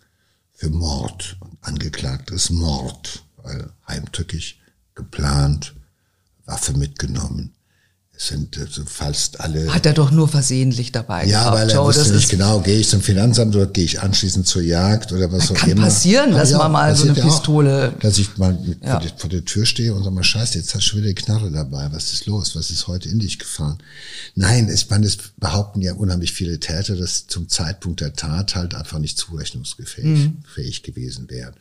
für 0.55 0.71
Mord. 0.71 1.37
Und 1.41 1.59
angeklagt 1.61 2.31
ist 2.31 2.49
Mord, 2.49 3.25
weil 3.49 3.71
heimtückisch, 3.87 4.59
geplant, 4.95 5.75
Waffe 6.45 6.75
mitgenommen 6.75 7.55
sind 8.21 8.59
also 8.59 8.83
fast 8.85 9.41
alle. 9.41 9.73
Hat 9.73 9.87
er 9.87 9.93
doch 9.93 10.11
nur 10.11 10.27
versehentlich 10.27 10.91
dabei 10.91 11.25
Ja, 11.27 11.45
gehabt. 11.45 11.57
weil 11.57 11.71
er 11.71 11.77
Joe, 11.77 11.87
wusste 11.87 12.13
nicht 12.13 12.29
genau, 12.29 12.61
gehe 12.61 12.77
ich 12.77 12.89
zum 12.89 13.01
Finanzamt 13.01 13.55
oder 13.55 13.67
gehe 13.67 13.85
ich 13.85 14.03
anschließend 14.03 14.47
zur 14.47 14.63
Jagd 14.63 15.13
oder 15.13 15.31
was 15.31 15.51
auch 15.51 15.55
kann 15.55 15.71
immer. 15.71 15.83
Kann 15.83 15.91
passieren, 15.91 16.33
dass 16.33 16.51
ja, 16.51 16.59
man 16.59 16.73
mal 16.73 16.97
so 16.97 17.05
eine 17.05 17.15
Pistole. 17.15 17.93
Auch, 17.95 18.01
dass 18.01 18.19
ich 18.19 18.37
mal 18.37 18.59
ja. 18.83 18.91
vor, 18.91 19.01
der, 19.01 19.11
vor, 19.17 19.31
der, 19.31 19.45
Tür 19.45 19.67
stehe 19.67 19.95
und 19.95 20.03
sag 20.03 20.13
mal, 20.13 20.25
scheiße, 20.25 20.59
jetzt 20.59 20.75
hast 20.75 20.85
du 20.85 20.89
schon 20.89 20.99
wieder 20.99 21.09
eine 21.09 21.15
Knarre 21.15 21.51
dabei. 21.53 21.89
Was 21.93 22.13
ist 22.13 22.27
los? 22.27 22.57
Was 22.57 22.71
ist 22.71 22.89
heute 22.89 23.09
in 23.09 23.21
dich 23.21 23.39
gefahren? 23.39 23.79
Nein, 24.35 24.69
ich 24.69 24.91
meine, 24.91 25.07
es 25.07 25.17
behaupten 25.37 25.81
ja 25.81 25.95
unheimlich 25.95 26.33
viele 26.33 26.59
Täter, 26.59 26.97
dass 26.97 27.29
zum 27.29 27.49
Zeitpunkt 27.49 28.01
der 28.01 28.15
Tat 28.15 28.57
halt 28.57 28.75
einfach 28.75 28.99
nicht 28.99 29.17
zurechnungsfähig 29.17 30.05
mhm. 30.05 30.39
fähig 30.53 30.83
gewesen 30.83 31.31
wären. 31.31 31.55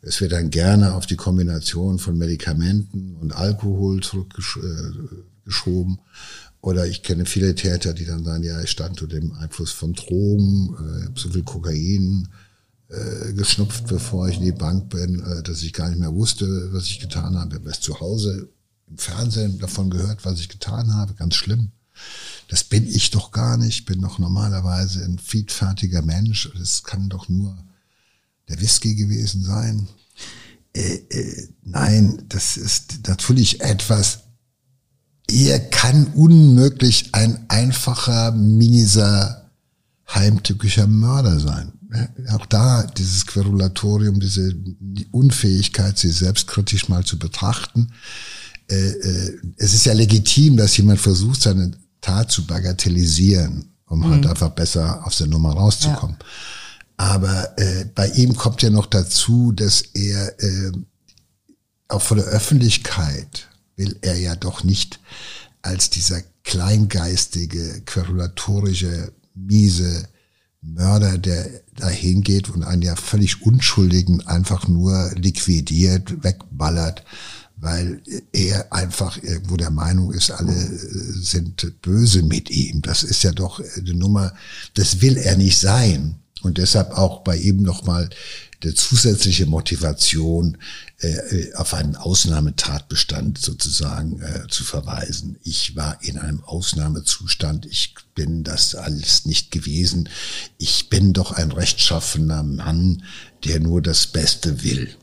Es 0.00 0.20
wird 0.20 0.32
dann 0.32 0.50
gerne 0.50 0.94
auf 0.94 1.06
die 1.06 1.16
Kombination 1.16 1.98
von 1.98 2.16
Medikamenten 2.16 3.16
und 3.16 3.32
Alkohol 3.32 4.00
zurückgeschrieben 4.00 5.98
äh. 5.98 6.02
Oder 6.60 6.86
ich 6.86 7.02
kenne 7.02 7.24
viele 7.24 7.54
Täter, 7.54 7.94
die 7.94 8.04
dann 8.04 8.24
sagen, 8.24 8.42
ja, 8.42 8.60
ich 8.60 8.70
stand 8.70 9.00
unter 9.02 9.20
dem 9.20 9.32
Einfluss 9.32 9.70
von 9.70 9.92
Drogen, 9.92 10.74
äh, 10.74 11.04
habe 11.04 11.18
so 11.18 11.30
viel 11.30 11.44
Kokain 11.44 12.28
äh, 12.88 13.32
geschnupft, 13.32 13.86
bevor 13.86 14.28
ich 14.28 14.38
in 14.38 14.44
die 14.44 14.52
Bank 14.52 14.88
bin, 14.88 15.20
äh, 15.20 15.42
dass 15.42 15.62
ich 15.62 15.72
gar 15.72 15.88
nicht 15.88 16.00
mehr 16.00 16.14
wusste, 16.14 16.72
was 16.72 16.84
ich 16.84 17.00
getan 17.00 17.38
habe. 17.38 17.50
Ich 17.50 17.60
habe 17.60 17.68
erst 17.68 17.84
zu 17.84 18.00
Hause 18.00 18.48
im 18.88 18.98
Fernsehen 18.98 19.58
davon 19.58 19.90
gehört, 19.90 20.24
was 20.24 20.40
ich 20.40 20.48
getan 20.48 20.94
habe. 20.94 21.14
Ganz 21.14 21.36
schlimm. 21.36 21.70
Das 22.48 22.64
bin 22.64 22.86
ich 22.86 23.10
doch 23.10 23.30
gar 23.30 23.56
nicht. 23.56 23.80
Ich 23.80 23.84
bin 23.84 24.00
doch 24.00 24.18
normalerweise 24.18 25.04
ein 25.04 25.18
friedfertiger 25.18 26.02
Mensch. 26.02 26.50
Das 26.58 26.82
kann 26.82 27.08
doch 27.08 27.28
nur 27.28 27.56
der 28.48 28.60
Whisky 28.60 28.94
gewesen 28.94 29.42
sein. 29.42 29.88
Äh, 30.74 30.94
äh, 31.10 31.48
nein, 31.64 32.22
das 32.28 32.56
ist 32.56 33.06
natürlich 33.06 33.60
etwas 33.60 34.20
er 35.30 35.60
kann 35.60 36.06
unmöglich 36.14 37.10
ein 37.12 37.44
einfacher, 37.48 38.32
mieser, 38.32 39.50
heimtückischer 40.08 40.86
Mörder 40.86 41.38
sein. 41.38 41.72
Auch 42.30 42.46
da 42.46 42.82
dieses 42.82 43.26
Querulatorium, 43.26 44.20
diese 44.20 44.54
Unfähigkeit, 45.10 45.98
sie 45.98 46.10
selbstkritisch 46.10 46.88
mal 46.88 47.04
zu 47.04 47.18
betrachten. 47.18 47.92
Äh, 48.70 48.88
äh, 48.90 49.38
es 49.56 49.74
ist 49.74 49.86
ja 49.86 49.92
legitim, 49.92 50.56
dass 50.56 50.76
jemand 50.76 51.00
versucht, 51.00 51.42
seine 51.42 51.72
Tat 52.00 52.30
zu 52.30 52.46
bagatellisieren, 52.46 53.70
um 53.86 54.02
halt 54.04 54.10
mhm. 54.10 54.14
halt 54.16 54.26
einfach 54.26 54.50
besser 54.50 55.06
aus 55.06 55.18
der 55.18 55.26
Nummer 55.26 55.52
rauszukommen. 55.52 56.16
Ja. 56.18 56.26
Aber 56.98 57.56
äh, 57.58 57.86
bei 57.94 58.08
ihm 58.08 58.36
kommt 58.36 58.60
ja 58.60 58.70
noch 58.70 58.86
dazu, 58.86 59.52
dass 59.52 59.80
er 59.94 60.42
äh, 60.42 60.72
auch 61.86 62.02
von 62.02 62.18
der 62.18 62.26
Öffentlichkeit 62.26 63.48
will 63.76 63.96
er 64.02 64.18
ja 64.18 64.34
doch 64.34 64.64
nicht 64.64 65.00
als 65.62 65.90
dieser 65.90 66.20
kleingeistige, 66.42 67.82
querulatorische, 67.86 69.12
miese 69.34 70.08
Mörder, 70.60 71.18
der 71.18 71.48
dahin 71.76 72.22
geht 72.22 72.50
und 72.50 72.64
einen 72.64 72.82
ja 72.82 72.96
völlig 72.96 73.42
Unschuldigen 73.42 74.26
einfach 74.26 74.66
nur 74.66 75.12
liquidiert, 75.14 76.24
wegballert, 76.24 77.04
weil 77.56 78.02
er 78.32 78.72
einfach 78.72 79.22
irgendwo 79.22 79.56
der 79.56 79.70
Meinung 79.70 80.12
ist, 80.12 80.32
alle 80.32 80.52
sind 80.52 81.80
böse 81.80 82.22
mit 82.22 82.50
ihm. 82.50 82.82
Das 82.82 83.04
ist 83.04 83.22
ja 83.22 83.30
doch 83.30 83.60
eine 83.60 83.94
Nummer, 83.94 84.34
das 84.74 85.00
will 85.00 85.16
er 85.16 85.36
nicht 85.36 85.60
sein. 85.60 86.16
Und 86.42 86.58
deshalb 86.58 86.92
auch 86.92 87.20
bei 87.20 87.36
ihm 87.36 87.62
nochmal 87.62 88.10
der 88.62 88.74
zusätzliche 88.74 89.46
Motivation, 89.46 90.58
äh, 91.00 91.54
auf 91.54 91.74
einen 91.74 91.94
Ausnahmetatbestand 91.94 93.38
sozusagen 93.38 94.20
äh, 94.20 94.48
zu 94.48 94.64
verweisen. 94.64 95.38
Ich 95.44 95.76
war 95.76 96.02
in 96.02 96.18
einem 96.18 96.42
Ausnahmezustand, 96.42 97.66
ich 97.66 97.94
bin 98.14 98.42
das 98.42 98.74
alles 98.74 99.24
nicht 99.24 99.52
gewesen. 99.52 100.08
Ich 100.58 100.88
bin 100.88 101.12
doch 101.12 101.30
ein 101.30 101.52
rechtschaffener 101.52 102.42
Mann, 102.42 103.04
der 103.44 103.60
nur 103.60 103.80
das 103.80 104.08
Beste 104.08 104.64
will. 104.64 104.96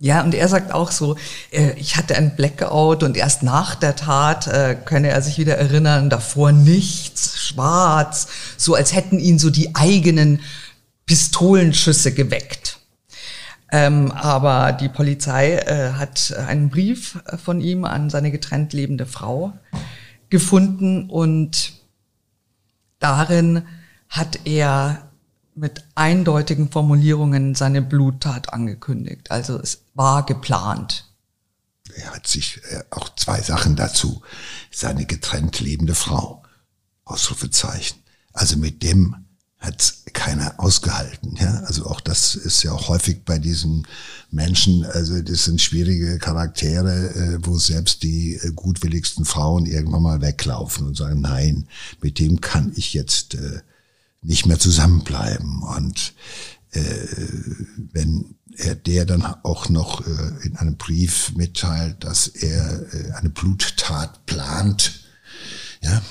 Ja, 0.00 0.22
und 0.22 0.34
er 0.34 0.48
sagt 0.48 0.72
auch 0.72 0.90
so, 0.90 1.16
äh, 1.50 1.72
ich 1.78 1.96
hatte 1.96 2.16
ein 2.16 2.36
Blackout 2.36 3.02
und 3.02 3.16
erst 3.16 3.42
nach 3.42 3.74
der 3.74 3.96
Tat 3.96 4.46
äh, 4.46 4.76
könne 4.82 5.08
er 5.08 5.22
sich 5.22 5.38
wieder 5.38 5.56
erinnern, 5.56 6.10
davor 6.10 6.52
nichts, 6.52 7.38
schwarz, 7.38 8.26
so 8.56 8.74
als 8.74 8.94
hätten 8.94 9.18
ihn 9.18 9.38
so 9.38 9.50
die 9.50 9.74
eigenen 9.74 10.40
Pistolenschüsse 11.06 12.14
geweckt. 12.14 12.80
Ähm, 13.70 14.12
aber 14.12 14.72
die 14.72 14.88
Polizei 14.88 15.56
äh, 15.56 15.92
hat 15.94 16.32
einen 16.46 16.70
Brief 16.70 17.18
äh, 17.26 17.36
von 17.36 17.60
ihm 17.60 17.84
an 17.84 18.08
seine 18.10 18.30
getrennt 18.30 18.72
lebende 18.72 19.06
Frau 19.06 19.52
gefunden 20.30 21.10
und 21.10 21.72
darin 22.98 23.66
hat 24.08 24.46
er 24.46 25.10
mit 25.54 25.84
eindeutigen 25.94 26.70
Formulierungen 26.70 27.54
seine 27.54 27.82
Bluttat 27.82 28.52
angekündigt. 28.52 29.30
Also 29.30 29.58
es 29.58 29.82
war 29.94 30.24
geplant. 30.24 31.06
Er 31.96 32.14
hat 32.14 32.26
sich 32.26 32.60
äh, 32.70 32.82
auch 32.90 33.14
zwei 33.16 33.40
Sachen 33.40 33.76
dazu. 33.76 34.22
Seine 34.70 35.06
getrennt 35.06 35.60
lebende 35.60 35.94
Frau. 35.94 36.42
Ausrufezeichen. 37.04 37.98
Also 38.32 38.56
mit 38.56 38.82
dem 38.82 39.26
hat 39.58 39.94
keiner 40.24 40.54
ausgehalten. 40.56 41.36
Ja? 41.36 41.60
Also 41.66 41.84
auch 41.84 42.00
das 42.00 42.34
ist 42.34 42.62
ja 42.62 42.72
auch 42.72 42.88
häufig 42.88 43.24
bei 43.26 43.38
diesen 43.38 43.86
Menschen, 44.30 44.86
also 44.86 45.20
das 45.20 45.44
sind 45.44 45.60
schwierige 45.60 46.18
Charaktere, 46.18 47.10
äh, 47.14 47.38
wo 47.42 47.58
selbst 47.58 48.02
die 48.02 48.36
äh, 48.36 48.52
gutwilligsten 48.52 49.26
Frauen 49.26 49.66
irgendwann 49.66 50.02
mal 50.02 50.22
weglaufen 50.22 50.86
und 50.86 50.96
sagen, 50.96 51.20
nein, 51.20 51.68
mit 52.00 52.18
dem 52.18 52.40
kann 52.40 52.72
ich 52.74 52.94
jetzt 52.94 53.34
äh, 53.34 53.60
nicht 54.22 54.46
mehr 54.46 54.58
zusammenbleiben. 54.58 55.62
Und 55.62 56.14
wenn 57.92 58.34
er 58.56 58.74
der 58.74 59.04
dann 59.04 59.22
auch 59.44 59.68
noch 59.68 60.04
in 60.42 60.56
einem 60.56 60.76
Brief 60.76 61.30
mitteilt, 61.36 62.02
dass 62.02 62.26
er 62.26 62.84
eine 63.14 63.30
Bluttat 63.30 64.26
plant, 64.26 65.04
ja, 65.82 66.02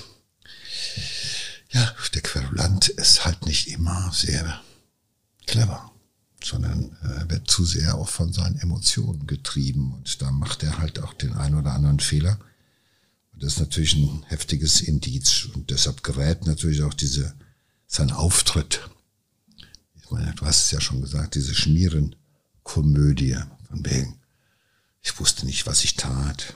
ja, 1.74 1.96
der 2.14 2.22
Querulant 2.22 2.88
ist 2.88 3.26
halt 3.26 3.46
nicht 3.46 3.68
immer 3.68 4.12
sehr 4.14 4.62
clever, 5.48 5.92
sondern 6.44 6.96
äh, 7.02 7.30
wird 7.30 7.50
zu 7.50 7.66
sehr 7.66 7.96
auch 7.96 8.10
von 8.10 8.32
seinen 8.32 8.60
Emotionen 8.60 9.26
getrieben 9.26 9.94
und 9.94 10.22
da 10.22 10.32
macht 10.32 10.62
er 10.64 10.78
halt 10.78 11.00
auch 11.00 11.14
den 11.14 11.34
einen 11.34 11.56
oder 11.56 11.74
anderen 11.74 12.00
Fehler. 12.00 12.40
Und 13.34 13.42
das 13.42 13.54
ist 13.54 13.60
natürlich 13.60 13.96
ein 13.96 14.24
heftiges 14.28 14.82
Indiz 14.82 15.46
und 15.46 15.72
deshalb 15.72 16.04
gerät 16.04 16.46
natürlich 16.46 16.84
auch 16.84 16.94
diese, 16.94 17.34
sein 17.88 18.12
Auftritt. 18.12 18.88
Ich 19.96 20.12
meine, 20.12 20.32
du 20.36 20.46
hast 20.46 20.66
es 20.66 20.72
ja 20.72 20.80
schon 20.80 21.02
gesagt, 21.02 21.34
diese 21.34 21.56
Schmierenkomödie 21.56 23.38
von 23.68 23.84
wegen, 23.84 24.20
ich 25.02 25.20
wusste 25.20 25.48
nicht, 25.48 25.66
was 25.66 25.84
ich 25.84 25.96
tat. 25.96 26.56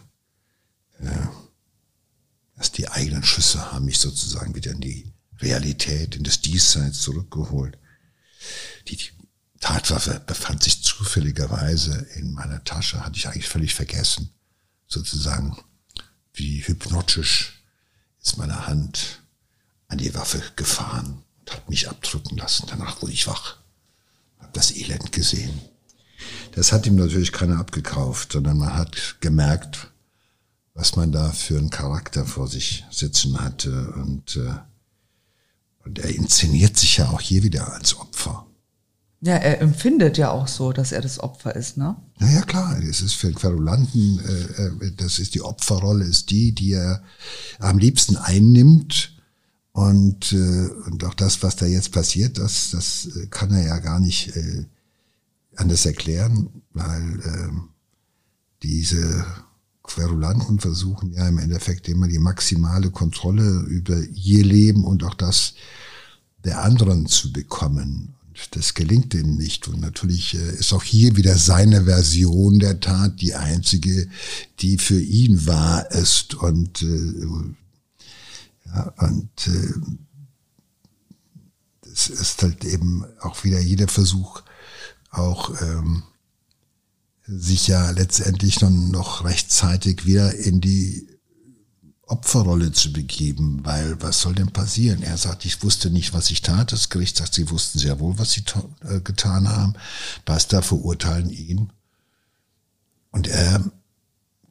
Ja 1.01 1.31
Erst 2.57 2.77
die 2.77 2.89
eigenen 2.89 3.23
Schüsse 3.23 3.71
haben 3.71 3.85
mich 3.85 3.99
sozusagen 3.99 4.55
wieder 4.55 4.71
in 4.71 4.81
die 4.81 5.13
Realität, 5.39 6.15
in 6.15 6.23
das 6.23 6.41
Diesseits 6.41 7.01
zurückgeholt. 7.01 7.77
Die 8.87 8.97
Tatwaffe 9.59 10.21
befand 10.25 10.63
sich 10.63 10.83
zufälligerweise 10.83 12.07
in 12.15 12.33
meiner 12.33 12.63
Tasche, 12.63 13.03
hatte 13.05 13.17
ich 13.17 13.27
eigentlich 13.27 13.47
völlig 13.47 13.73
vergessen. 13.73 14.31
Sozusagen 14.87 15.57
wie 16.33 16.61
hypnotisch 16.61 17.63
ist 18.21 18.37
meine 18.37 18.67
Hand 18.67 19.21
an 19.87 19.97
die 19.97 20.13
Waffe 20.13 20.41
gefahren 20.55 21.23
und 21.39 21.51
hat 21.51 21.69
mich 21.69 21.89
abdrücken 21.89 22.37
lassen. 22.37 22.67
Danach 22.67 23.01
wurde 23.01 23.13
ich 23.13 23.27
wach, 23.27 23.57
habe 24.39 24.51
das 24.53 24.71
Elend 24.71 25.11
gesehen. 25.11 25.59
Das 26.53 26.71
hat 26.71 26.85
ihm 26.85 26.95
natürlich 26.95 27.31
keiner 27.31 27.59
abgekauft, 27.59 28.33
sondern 28.33 28.57
man 28.57 28.73
hat 28.73 29.17
gemerkt, 29.19 29.91
was 30.77 30.95
man 30.95 31.11
da 31.11 31.31
für 31.31 31.57
einen 31.57 31.71
Charakter 31.71 32.25
vor 32.25 32.47
sich 32.47 32.85
sitzen 32.91 33.41
hatte. 33.41 33.93
Und, 33.93 34.37
äh, 34.37 34.53
und 35.83 35.99
er 35.99 36.15
inszeniert 36.15 36.77
sich 36.77 36.97
ja 36.97 37.09
auch 37.09 37.19
hier 37.19 37.41
wieder 37.41 37.73
als 37.73 37.97
Opfer. 37.97 38.45
Ja, 39.19 39.33
er 39.33 39.59
empfindet 39.59 40.19
ja 40.19 40.29
auch 40.29 40.47
so, 40.47 40.71
dass 40.71 40.91
er 40.91 41.01
das 41.01 41.19
Opfer 41.19 41.55
ist, 41.55 41.77
ne? 41.77 41.95
Naja, 42.19 42.41
klar, 42.43 42.79
es 42.83 43.01
ist 43.01 43.15
für 43.15 43.27
den 43.27 43.35
Querulanten, 43.35 44.19
äh, 44.19 44.85
äh, 44.85 44.91
das 44.95 45.17
ist 45.17 45.33
die 45.33 45.41
Opferrolle, 45.41 46.05
ist 46.05 46.29
die, 46.29 46.53
die 46.53 46.73
er 46.73 47.01
am 47.57 47.79
liebsten 47.79 48.15
einnimmt. 48.15 49.17
Und, 49.71 50.31
äh, 50.33 50.67
und 50.85 51.03
auch 51.03 51.15
das, 51.15 51.41
was 51.41 51.55
da 51.55 51.65
jetzt 51.65 51.91
passiert, 51.91 52.37
das, 52.37 52.69
das 52.69 53.09
kann 53.31 53.51
er 53.51 53.65
ja 53.65 53.79
gar 53.79 53.99
nicht 53.99 54.35
äh, 54.35 54.65
anders 55.55 55.87
erklären, 55.87 56.61
weil 56.73 57.19
äh, 57.21 57.49
diese 58.61 59.25
Querulanten 59.87 60.59
versuchen 60.59 61.13
ja 61.13 61.27
im 61.27 61.39
Endeffekt 61.39 61.87
immer 61.87 62.07
die 62.07 62.19
maximale 62.19 62.91
Kontrolle 62.91 63.61
über 63.67 63.97
ihr 64.13 64.45
Leben 64.45 64.85
und 64.85 65.03
auch 65.03 65.15
das 65.15 65.53
der 66.43 66.63
anderen 66.63 67.07
zu 67.07 67.33
bekommen. 67.33 68.13
Und 68.27 68.55
das 68.55 68.73
gelingt 68.73 69.13
ihnen 69.13 69.37
nicht. 69.37 69.67
Und 69.67 69.81
natürlich 69.81 70.35
äh, 70.35 70.55
ist 70.55 70.73
auch 70.73 70.83
hier 70.83 71.15
wieder 71.15 71.37
seine 71.37 71.85
Version 71.85 72.59
der 72.59 72.79
Tat 72.79 73.19
die 73.21 73.33
einzige, 73.33 74.07
die 74.59 74.77
für 74.77 75.01
ihn 75.01 75.45
wahr 75.47 75.89
ist. 75.91 76.35
Und, 76.35 76.83
äh, 76.83 77.25
ja, 78.65 78.93
und 78.99 79.47
äh, 79.47 79.73
das 81.81 82.09
ist 82.09 82.43
halt 82.43 82.63
eben 82.63 83.05
auch 83.21 83.43
wieder 83.43 83.59
jeder 83.59 83.87
Versuch, 83.87 84.41
auch 85.09 85.59
ähm, 85.61 86.03
sich 87.27 87.67
ja 87.67 87.91
letztendlich 87.91 88.55
dann 88.55 88.89
noch 88.89 89.25
rechtzeitig 89.25 90.05
wieder 90.05 90.33
in 90.33 90.61
die 90.61 91.07
Opferrolle 92.03 92.71
zu 92.71 92.93
begeben, 92.93 93.59
weil 93.63 94.01
was 94.01 94.21
soll 94.21 94.33
denn 94.33 94.53
passieren? 94.53 95.03
Er 95.03 95.17
sagt, 95.17 95.43
ich 95.43 95.61
wusste 95.61 95.89
nicht, 95.89 96.13
was 96.13 96.31
ich 96.31 96.41
tat. 96.41 96.71
Das 96.71 96.89
Gericht 96.89 97.17
sagt, 97.17 97.33
sie 97.33 97.49
wussten 97.49 97.79
sehr 97.79 97.99
wohl, 97.99 98.17
was 98.17 98.31
sie 98.31 98.43
äh, 98.87 99.01
getan 99.01 99.49
haben. 99.49 99.73
Basta 100.23 100.61
verurteilen 100.61 101.29
ihn. 101.29 101.69
Und 103.11 103.27
er 103.27 103.61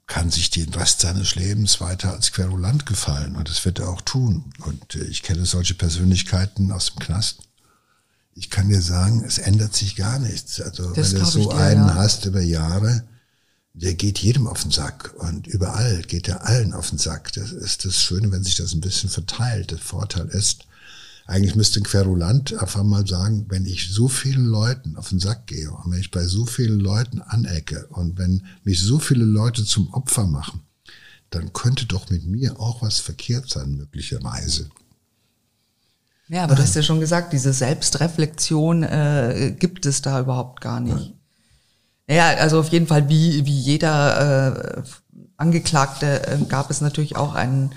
kann 0.07 0.31
sich 0.31 0.51
den 0.51 0.73
Rest 0.75 1.01
seines 1.01 1.35
Lebens 1.35 1.81
weiter 1.81 2.13
als 2.13 2.31
Querulant 2.31 2.85
gefallen. 2.85 3.37
Und 3.37 3.49
das 3.49 3.65
wird 3.65 3.79
er 3.79 3.89
auch 3.89 4.03
tun. 4.03 4.53
Und 4.59 4.95
äh, 4.95 5.05
ich 5.05 5.23
kenne 5.23 5.47
solche 5.47 5.75
Persönlichkeiten 5.75 6.71
aus 6.73 6.93
dem 6.93 6.99
Knast 6.99 7.39
ich 8.37 8.51
kann 8.51 8.69
dir 8.69 8.83
sagen, 8.83 9.25
es 9.25 9.39
ändert 9.39 9.75
sich 9.75 9.97
gar 9.97 10.19
nichts. 10.19 10.61
Also 10.61 10.93
das 10.93 11.13
wenn 11.15 11.21
du 11.21 11.27
so 11.27 11.51
dir, 11.51 11.57
einen 11.57 11.87
ja. 11.87 11.95
hast 11.95 12.27
über 12.27 12.43
Jahre, 12.43 13.03
der 13.73 13.95
geht 13.95 14.19
jedem 14.19 14.47
auf 14.47 14.63
den 14.63 14.71
Sack 14.71 15.15
und 15.19 15.47
überall 15.47 16.03
geht 16.03 16.29
er 16.29 16.47
allen 16.47 16.75
auf 16.75 16.91
den 16.91 16.99
Sack. 16.99 17.33
Das 17.33 17.51
ist 17.51 17.87
das 17.87 17.99
Schöne, 18.01 18.31
wenn 18.31 18.45
sich 18.45 18.55
das 18.55 18.75
ein 18.75 18.83
bisschen 18.83 19.09
verteilt. 19.09 19.71
Der 19.71 19.79
Vorteil 19.79 20.27
ist, 20.29 20.67
eigentlich 21.27 21.55
müsste 21.55 21.81
ein 21.81 21.85
Querulant 21.85 22.53
einfach 22.55 22.85
mal 22.85 23.07
sagen, 23.07 23.47
wenn 23.49 23.65
ich 23.65 23.89
so 23.91 24.07
vielen 24.07 24.45
Leuten 24.45 24.97
auf 24.97 25.09
den 25.09 25.19
Sack 25.19 25.47
gehe 25.47 25.71
und 25.71 25.91
wenn 25.91 26.01
ich 26.01 26.11
bei 26.11 26.27
so 26.27 26.45
vielen 26.45 26.79
Leuten 26.79 27.23
anecke 27.23 27.87
und 27.89 28.19
wenn 28.19 28.45
mich 28.65 28.81
so 28.81 28.99
viele 28.99 29.25
Leute 29.25 29.65
zum 29.65 29.93
Opfer 29.95 30.27
machen, 30.27 30.61
dann 31.31 31.55
könnte 31.55 31.87
doch 31.87 32.11
mit 32.11 32.27
mir 32.27 32.61
auch 32.61 32.83
was 32.83 33.01
verkehrt 33.01 33.49
sein, 33.49 33.77
möglicherweise. 33.77 34.69
Ja, 36.29 36.45
aber 36.45 36.57
du 36.57 36.63
hast 36.63 36.75
ja 36.75 36.83
schon 36.83 37.01
gesagt, 37.01 37.33
diese 37.33 37.53
Selbstreflexion 37.53 38.83
äh, 38.83 39.55
gibt 39.59 39.87
es 39.87 40.03
da 40.03 40.21
überhaupt 40.21 40.61
gar 40.61 40.81
nicht. 40.81 41.15
Ja, 42.09 42.29
also 42.37 42.61
auf 42.61 42.69
jeden 42.69 42.87
Fall, 42.87 43.09
wie, 43.09 43.45
wie 43.47 43.59
jeder 43.59 44.79
äh, 44.79 44.83
Angeklagte 45.37 46.27
äh, 46.27 46.39
gab 46.49 46.71
es 46.71 46.81
natürlich 46.81 47.17
auch 47.17 47.35
einen 47.35 47.71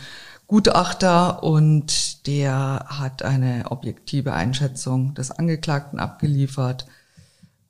Gutachter 0.48 1.44
und 1.44 2.26
der 2.26 2.86
hat 2.88 3.22
eine 3.22 3.66
objektive 3.70 4.34
Einschätzung 4.34 5.14
des 5.14 5.32
Angeklagten 5.32 6.00
abgeliefert. 6.00 6.88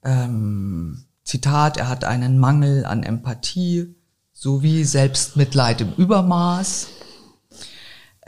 Ähm, 0.03 1.05
Zitat, 1.23 1.77
er 1.77 1.89
hat 1.89 2.05
einen 2.05 2.39
Mangel 2.39 2.85
an 2.85 3.03
Empathie 3.03 3.95
sowie 4.31 4.85
Selbstmitleid 4.85 5.81
im 5.81 5.93
Übermaß. 5.93 6.87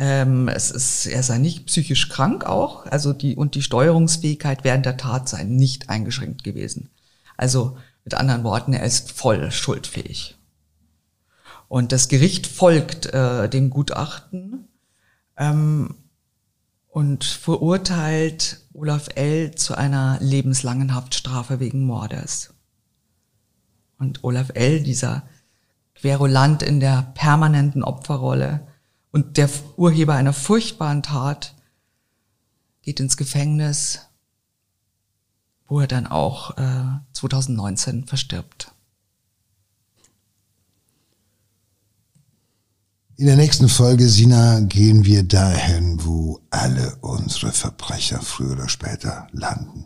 Ähm, 0.04 0.48
es 0.48 0.72
ist, 0.72 1.06
er 1.06 1.22
sei 1.22 1.38
nicht 1.38 1.68
psychisch 1.68 2.10
krank 2.10 2.44
auch, 2.44 2.88
also 2.88 3.14
die, 3.14 3.36
und 3.36 3.54
die 3.54 3.62
Steuerungsfähigkeit 3.62 4.64
während 4.64 4.88
der 4.88 4.98
Tat 4.98 5.30
sei 5.30 5.44
nicht 5.44 5.90
eingeschränkt 5.90 6.44
gewesen. 6.44 6.90
Also 7.38 7.78
mit 8.04 8.16
anderen 8.16 8.44
Worten, 8.44 8.74
er 8.74 8.84
ist 8.84 9.12
voll 9.12 9.52
schuldfähig. 9.52 10.40
Und 11.68 11.92
das 11.92 12.08
Gericht 12.08 12.48
folgt 12.48 13.14
äh, 13.14 13.48
dem 13.48 13.70
Gutachten 13.70 14.68
ähm, 15.38 15.94
und 16.88 17.24
verurteilt 17.24 18.66
Olaf 18.74 19.10
L. 19.14 19.54
zu 19.54 19.76
einer 19.76 20.18
lebenslangen 20.20 20.96
Haftstrafe 20.96 21.60
wegen 21.60 21.86
Mordes. 21.86 22.56
Und 24.00 24.24
Olaf 24.24 24.50
L., 24.56 24.82
dieser 24.82 25.22
Querulant 25.94 26.64
in 26.64 26.80
der 26.80 27.12
permanenten 27.14 27.84
Opferrolle, 27.84 28.66
und 29.12 29.38
der 29.38 29.50
Urheber 29.78 30.16
einer 30.16 30.34
furchtbaren 30.34 31.04
Tat 31.04 31.56
geht 32.82 33.00
ins 33.00 33.18
Gefängnis, 33.18 34.00
wo 35.68 35.80
er 35.80 35.88
dann 35.88 36.08
auch 36.08 36.58
äh, 36.58 37.00
2019 37.14 38.08
verstirbt. 38.08 38.74
In 43.18 43.28
der 43.28 43.36
nächsten 43.36 43.70
Folge, 43.70 44.10
Sina, 44.10 44.62
gehen 44.62 45.06
wir 45.06 45.22
dahin, 45.22 46.04
wo 46.04 46.40
alle 46.50 46.96
unsere 47.02 47.52
Verbrecher 47.52 48.20
früher 48.20 48.54
oder 48.54 48.68
später 48.68 49.28
landen. 49.32 49.86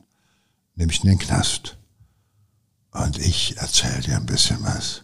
Nämlich 0.75 1.03
in 1.03 1.09
den 1.09 1.19
Knast. 1.19 1.77
Und 2.91 3.17
ich 3.19 3.57
erzähle 3.57 4.01
dir 4.01 4.15
ein 4.15 4.25
bisschen 4.25 4.63
was 4.63 5.03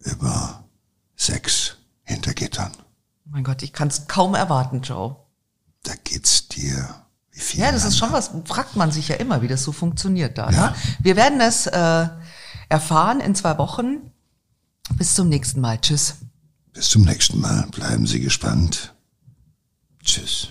über 0.00 0.64
Sex 1.16 1.78
hinter 2.02 2.34
Gittern. 2.34 2.72
Mein 3.28 3.44
Gott, 3.44 3.62
ich 3.62 3.72
kann 3.72 3.88
es 3.88 4.06
kaum 4.06 4.34
erwarten, 4.34 4.82
Joe. 4.82 5.16
Da 5.82 5.94
geht's 6.04 6.48
dir. 6.48 7.06
Wie 7.32 7.40
viel 7.40 7.60
ja, 7.60 7.70
das 7.70 7.84
ist 7.84 7.98
schon 7.98 8.12
was, 8.12 8.30
fragt 8.46 8.76
man 8.76 8.90
sich 8.90 9.08
ja 9.08 9.16
immer, 9.16 9.42
wie 9.42 9.48
das 9.48 9.62
so 9.62 9.72
funktioniert 9.72 10.38
da. 10.38 10.50
Ja. 10.50 10.70
Ne? 10.70 10.74
Wir 11.00 11.16
werden 11.16 11.40
es 11.40 11.66
äh, 11.66 12.08
erfahren 12.68 13.20
in 13.20 13.34
zwei 13.34 13.58
Wochen. 13.58 14.10
Bis 14.94 15.14
zum 15.14 15.28
nächsten 15.28 15.60
Mal. 15.60 15.78
Tschüss. 15.80 16.16
Bis 16.72 16.88
zum 16.88 17.02
nächsten 17.02 17.40
Mal. 17.40 17.66
Bleiben 17.72 18.06
Sie 18.06 18.20
gespannt. 18.20 18.94
Tschüss. 20.02 20.48